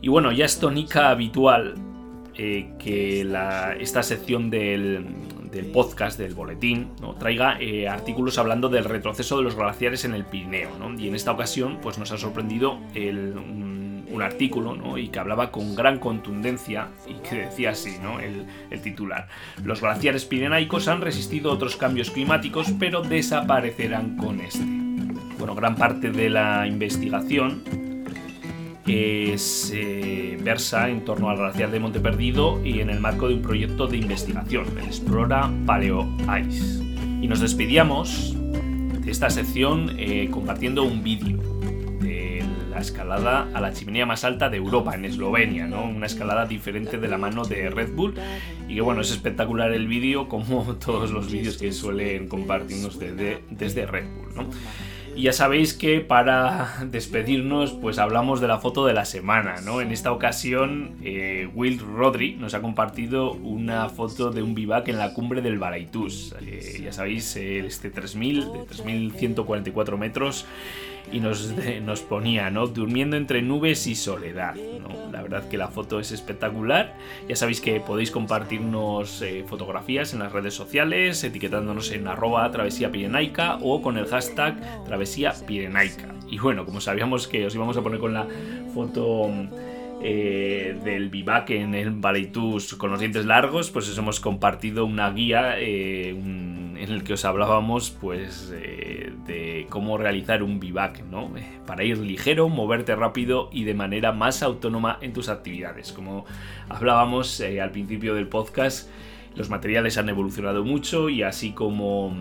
Y 0.02 0.10
bueno, 0.10 0.32
ya 0.32 0.46
es 0.46 0.60
tónica 0.60 1.10
habitual 1.10 1.76
eh, 2.36 2.74
que 2.80 3.22
esta 3.80 4.04
sección 4.04 4.50
del, 4.50 5.06
podcast, 5.64 6.20
del 6.20 6.34
boletín, 6.34 6.92
¿no? 7.02 7.16
traiga 7.16 7.58
eh, 7.60 7.88
artículos 7.88 8.38
hablando 8.38 8.70
del 8.70 8.84
retroceso 8.84 9.38
de 9.38 9.44
los 9.44 9.56
glaciares 9.56 10.06
en 10.06 10.14
el 10.14 10.26
Pirineo. 10.26 10.70
Y 10.98 11.08
en 11.08 11.16
esta 11.16 11.32
ocasión 11.32 11.80
pues, 11.82 11.98
nos 11.98 12.12
ha 12.12 12.18
sorprendido 12.18 12.74
un, 12.74 13.76
artículo 14.22 14.98
y 14.98 15.10
que 15.10 15.20
hablaba 15.20 15.52
con 15.52 15.76
gran 15.76 16.00
contundencia 16.00 16.88
y 17.06 17.16
que 17.16 17.36
decía 17.36 17.72
así 17.72 17.98
¿no? 18.02 18.22
el, 18.22 18.46
el 18.72 18.82
titular. 18.82 19.28
Los 19.62 19.82
glaciares 19.82 20.24
pirenaicos 20.24 20.88
han 20.88 21.02
resistido 21.02 21.52
otros 21.52 21.76
cambios 21.76 22.12
climáticos 22.12 22.72
pero 22.80 23.02
desaparecerán 23.02 24.16
con 24.16 24.40
este. 24.40 24.64
Bueno, 25.38 25.54
gran 25.54 25.76
parte 25.76 26.12
de 26.12 26.30
la 26.30 26.66
investigación 26.66 27.85
se 28.86 30.38
versa 30.44 30.90
en 30.90 31.04
torno 31.04 31.30
al 31.30 31.38
glaciar 31.38 31.72
de 31.72 31.80
Monte 31.80 32.00
Perdido 32.00 32.64
y 32.64 32.82
en 32.82 32.92
el 32.92 33.00
marco 33.00 33.28
de 33.28 33.34
un 33.34 33.42
proyecto 33.42 33.88
de 33.88 33.98
investigación, 33.98 34.66
el 34.78 34.86
Explora 34.86 35.52
Paleo 35.66 36.08
Ice. 36.46 36.84
Y 37.22 37.28
nos 37.28 37.40
despedíamos 37.40 38.36
de 39.02 39.10
esta 39.10 39.30
sección 39.32 39.96
eh, 39.98 40.30
compartiendo 40.32 40.84
un 40.84 41.04
vídeo 41.04 41.40
de 42.00 42.44
la 42.70 42.80
escalada 42.80 43.50
a 43.56 43.60
la 43.60 43.74
chimenea 43.74 44.06
más 44.06 44.24
alta 44.24 44.50
de 44.50 44.58
Europa, 44.58 44.94
en 44.94 45.06
Eslovenia, 45.06 45.66
¿no? 45.66 45.86
Una 45.86 46.06
escalada 46.06 46.46
diferente 46.46 47.00
de 47.00 47.08
la 47.08 47.18
mano 47.18 47.44
de 47.44 47.70
Red 47.72 47.94
Bull. 47.94 48.14
Y 48.68 48.76
que 48.76 48.82
bueno, 48.82 49.02
es 49.02 49.10
espectacular 49.10 49.72
el 49.72 49.88
vídeo, 49.88 50.30
como 50.30 50.76
todos 50.86 51.10
los 51.10 51.32
vídeos 51.32 51.58
que 51.58 51.72
suelen 51.72 52.28
compartirnos 52.28 53.00
desde, 53.00 53.44
desde 53.50 53.88
Red 53.88 54.06
Bull, 54.06 54.36
¿no? 54.36 54.50
Y 55.16 55.24
ya 55.24 55.34
sabéis 55.34 55.74
que 55.74 56.02
para 56.02 56.86
despedirnos, 56.92 57.72
pues 57.72 58.00
hablamos 58.00 58.42
de 58.42 58.48
la 58.48 58.60
foto 58.60 58.86
de 58.86 58.94
la 58.94 59.06
semana, 59.06 59.62
¿no? 59.62 59.80
En 59.80 59.92
esta 59.92 60.12
ocasión, 60.12 60.96
eh, 61.04 61.50
Will 61.54 61.80
Rodri 61.80 62.36
nos 62.36 62.54
ha 62.54 62.62
compartido 62.62 63.32
una 63.32 63.88
foto 63.88 64.32
de 64.32 64.44
un 64.44 64.56
vivac 64.56 64.90
en 64.90 64.98
la 64.98 65.14
cumbre 65.14 65.42
del 65.42 65.58
Baraitús. 65.58 66.36
Eh, 66.42 66.82
ya 66.84 66.92
sabéis, 66.92 67.36
este 67.38 67.90
3000, 67.90 68.52
de 68.52 68.60
3144 68.66 69.98
metros 69.98 70.46
y 71.12 71.20
nos, 71.20 71.54
nos 71.84 72.02
ponía, 72.02 72.50
¿no? 72.50 72.68
Durmiendo 72.68 73.18
entre 73.18 73.42
nubes 73.42 73.88
y 73.88 73.96
soledad, 73.96 74.56
¿no? 74.56 75.12
La 75.12 75.22
verdad 75.22 75.48
que 75.48 75.58
la 75.58 75.70
foto 75.70 76.00
es 76.00 76.12
espectacular. 76.12 76.96
Ya 77.28 77.36
sabéis 77.36 77.62
que 77.62 77.80
podéis 77.80 78.12
compartirnos 78.12 79.22
eh, 79.22 79.46
fotografías 79.48 80.14
en 80.14 80.20
las 80.20 80.32
redes 80.32 80.54
sociales, 80.54 81.24
etiquetándonos 81.24 81.92
en 81.92 82.08
arroba 82.08 82.50
travesía 82.52 82.92
pirenaica 82.92 83.58
o 83.62 83.82
con 83.82 83.98
el 83.98 84.08
hashtag 84.08 84.84
travesía 84.86 85.34
pirenaica. 85.48 86.14
Y 86.30 86.40
bueno, 86.40 86.66
como 86.66 86.82
sabíamos 86.82 87.28
que 87.28 87.46
os 87.46 87.56
íbamos 87.56 87.78
a 87.78 87.82
poner 87.82 88.00
con 88.00 88.14
la 88.14 88.28
foto... 88.74 89.30
Eh, 90.08 90.78
del 90.84 91.10
vivac 91.10 91.50
en 91.50 91.74
el 91.74 91.90
Baleitus 91.90 92.76
con 92.76 92.92
los 92.92 93.00
dientes 93.00 93.26
largos, 93.26 93.72
pues 93.72 93.90
os 93.90 93.98
hemos 93.98 94.20
compartido 94.20 94.86
una 94.86 95.10
guía, 95.10 95.56
eh, 95.58 96.14
en 96.78 96.92
el 96.92 97.04
que 97.04 97.14
os 97.14 97.26
hablábamos 97.26 97.92
pues 97.92 98.52
eh, 98.54 99.14
de 99.26 99.68
cómo 99.70 99.98
realizar 99.98 100.44
un 100.44 100.60
vivac, 100.60 101.04
¿no? 101.06 101.32
Para 101.66 101.84
ir 101.84 101.98
ligero, 101.98 102.50
moverte 102.50 102.96
rápido 102.96 103.50
y 103.52 103.64
de 103.64 103.74
manera 103.74 104.12
más 104.12 104.44
autónoma 104.44 104.98
en 105.02 105.14
tus 105.14 105.30
actividades. 105.30 105.92
Como 105.92 106.26
hablábamos 106.70 107.40
eh, 107.40 107.62
al 107.62 107.72
principio 107.72 108.16
del 108.16 108.28
podcast, 108.28 108.90
los 109.36 109.50
materiales 109.50 109.98
han 109.98 110.10
evolucionado 110.10 110.64
mucho 110.64 111.10
y 111.10 111.24
así 111.24 111.52
como 111.52 112.16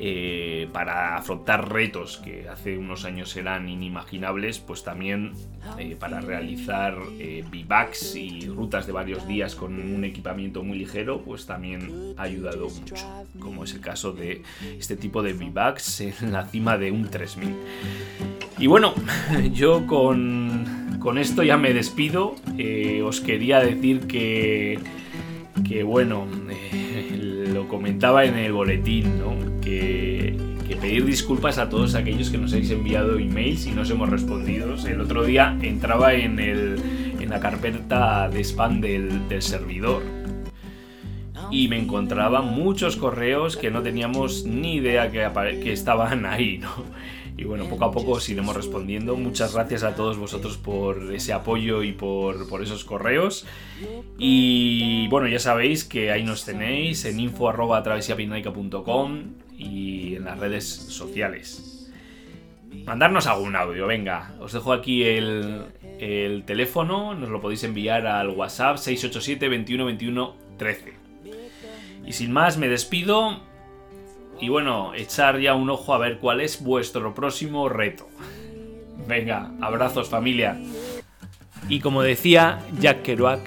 eh, 0.00 0.68
para 0.72 1.16
afrontar 1.16 1.70
retos 1.70 2.16
que 2.16 2.48
hace 2.48 2.78
unos 2.78 3.04
años 3.04 3.36
eran 3.36 3.68
inimaginables, 3.68 4.58
pues 4.58 4.82
también 4.82 5.34
eh, 5.78 5.96
para 5.98 6.20
realizar 6.20 6.96
eh, 7.18 7.44
y 8.14 8.46
rutas 8.46 8.86
de 8.86 8.92
varios 8.92 9.28
días 9.28 9.54
con 9.54 9.74
un 9.74 10.04
equipamiento 10.04 10.62
muy 10.62 10.78
ligero, 10.78 11.20
pues 11.22 11.46
también 11.46 12.14
ha 12.16 12.22
ayudado 12.22 12.68
mucho, 12.68 12.94
como 13.38 13.64
es 13.64 13.74
el 13.74 13.80
caso 13.80 14.12
de 14.12 14.42
este 14.78 14.96
tipo 14.96 15.22
de 15.22 15.34
bivacs 15.34 16.00
en 16.00 16.32
la 16.32 16.46
cima 16.46 16.78
de 16.78 16.90
un 16.90 17.08
3000. 17.08 17.54
Y 18.58 18.66
bueno, 18.66 18.94
yo 19.52 19.86
con 19.86 20.90
con 21.00 21.18
esto 21.18 21.42
ya 21.42 21.56
me 21.56 21.72
despido. 21.72 22.36
Eh, 22.58 23.02
os 23.02 23.20
quería 23.20 23.58
decir 23.58 24.06
que, 24.06 24.78
que 25.66 25.82
bueno, 25.82 26.26
comentaba 27.70 28.24
en 28.24 28.36
el 28.36 28.52
boletín, 28.52 29.20
¿no? 29.20 29.60
Que, 29.60 30.50
pedir 30.80 31.04
disculpas 31.04 31.58
a 31.58 31.68
todos 31.68 31.94
aquellos 31.94 32.30
que 32.30 32.38
nos 32.38 32.54
habéis 32.54 32.70
enviado 32.70 33.18
emails 33.18 33.66
y 33.66 33.72
no 33.72 33.82
os 33.82 33.90
hemos 33.90 34.08
respondido. 34.08 34.74
El 34.86 35.00
otro 35.02 35.24
día 35.24 35.58
entraba 35.60 36.14
en, 36.14 36.38
el, 36.38 36.80
en 37.20 37.28
la 37.28 37.38
carpeta 37.38 38.30
de 38.30 38.40
spam 38.42 38.80
del, 38.80 39.28
del 39.28 39.42
servidor 39.42 40.02
y 41.50 41.68
me 41.68 41.78
encontraba 41.78 42.40
muchos 42.40 42.96
correos 42.96 43.58
que 43.58 43.70
no 43.70 43.82
teníamos 43.82 44.46
ni 44.46 44.76
idea 44.76 45.10
que, 45.10 45.28
que 45.62 45.72
estaban 45.72 46.24
ahí, 46.24 46.58
¿no? 46.58 46.70
Y 47.36 47.44
bueno, 47.44 47.66
poco 47.66 47.84
a 47.84 47.92
poco 47.92 48.12
os 48.12 48.28
iremos 48.28 48.54
respondiendo. 48.54 49.16
Muchas 49.16 49.54
gracias 49.54 49.82
a 49.82 49.94
todos 49.94 50.18
vosotros 50.18 50.58
por 50.58 51.14
ese 51.14 51.32
apoyo 51.32 51.82
y 51.82 51.92
por, 51.92 52.48
por 52.48 52.62
esos 52.62 52.84
correos. 52.84 53.46
Y 54.18 55.08
bueno, 55.08 55.28
ya 55.28 55.38
sabéis 55.38 55.84
que 55.84 56.10
ahí 56.10 56.22
nos 56.22 56.44
tenéis 56.44 57.04
en 57.04 57.20
info.travesiapinaica.com 57.20 59.20
y 59.56 60.16
en 60.16 60.24
las 60.24 60.38
redes 60.38 60.66
sociales. 60.66 61.90
Mandarnos 62.84 63.26
algún 63.26 63.56
audio, 63.56 63.86
venga. 63.86 64.34
Os 64.40 64.52
dejo 64.52 64.72
aquí 64.72 65.04
el, 65.04 65.66
el 65.98 66.44
teléfono, 66.44 67.14
nos 67.14 67.28
lo 67.28 67.40
podéis 67.40 67.64
enviar 67.64 68.06
al 68.06 68.30
WhatsApp 68.30 68.76
687 68.76 69.48
21 69.48 69.84
21 69.86 70.34
13. 70.56 70.94
Y 72.06 72.12
sin 72.12 72.32
más, 72.32 72.58
me 72.58 72.68
despido. 72.68 73.40
Y 74.40 74.48
bueno, 74.48 74.94
echar 74.94 75.38
ya 75.38 75.54
un 75.54 75.68
ojo 75.68 75.92
a 75.92 75.98
ver 75.98 76.18
cuál 76.18 76.40
es 76.40 76.62
vuestro 76.62 77.14
próximo 77.14 77.68
reto. 77.68 78.08
Venga, 79.06 79.50
abrazos 79.60 80.08
familia. 80.08 80.58
Y 81.68 81.80
como 81.80 82.02
decía 82.02 82.58
Jack 82.80 83.02
Kerouac, 83.02 83.40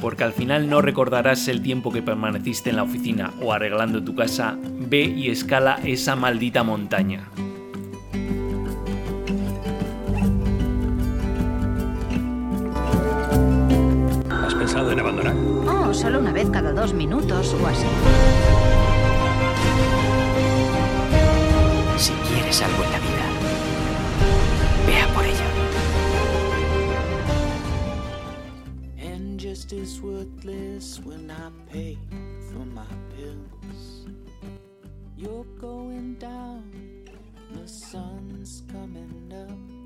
porque 0.00 0.24
al 0.24 0.32
final 0.32 0.68
no 0.70 0.82
recordarás 0.82 1.48
el 1.48 1.62
tiempo 1.62 1.90
que 1.90 2.02
permaneciste 2.02 2.70
en 2.70 2.76
la 2.76 2.84
oficina 2.84 3.32
o 3.42 3.52
arreglando 3.52 4.04
tu 4.04 4.14
casa, 4.14 4.56
ve 4.62 5.02
y 5.02 5.30
escala 5.30 5.80
esa 5.84 6.14
maldita 6.14 6.62
montaña. 6.62 7.28
¿Has 14.30 14.54
pensado 14.54 14.92
en 14.92 15.00
abandonar? 15.00 15.34
Oh, 15.66 15.92
solo 15.92 16.20
una 16.20 16.32
vez 16.32 16.48
cada 16.50 16.72
dos 16.72 16.94
minutos 16.94 17.54
o 17.60 17.66
así. 17.66 17.86
Quieres 22.56 22.72
algo 22.72 22.84
en 22.84 22.92
la 22.92 22.98
vida, 23.00 23.26
vea 24.86 25.06
por 25.14 25.24
ello. 25.24 25.48
And 28.98 29.38
just 29.38 29.72
as 29.74 30.00
worthless 30.00 30.98
when 31.04 31.30
I 31.30 31.50
pay 31.70 31.98
for 32.48 32.64
my 32.64 32.86
pills. 33.14 34.06
You're 35.18 35.44
going 35.60 36.14
down, 36.14 36.70
the 37.52 37.68
sun's 37.68 38.62
coming 38.72 39.32
up. 39.34 39.85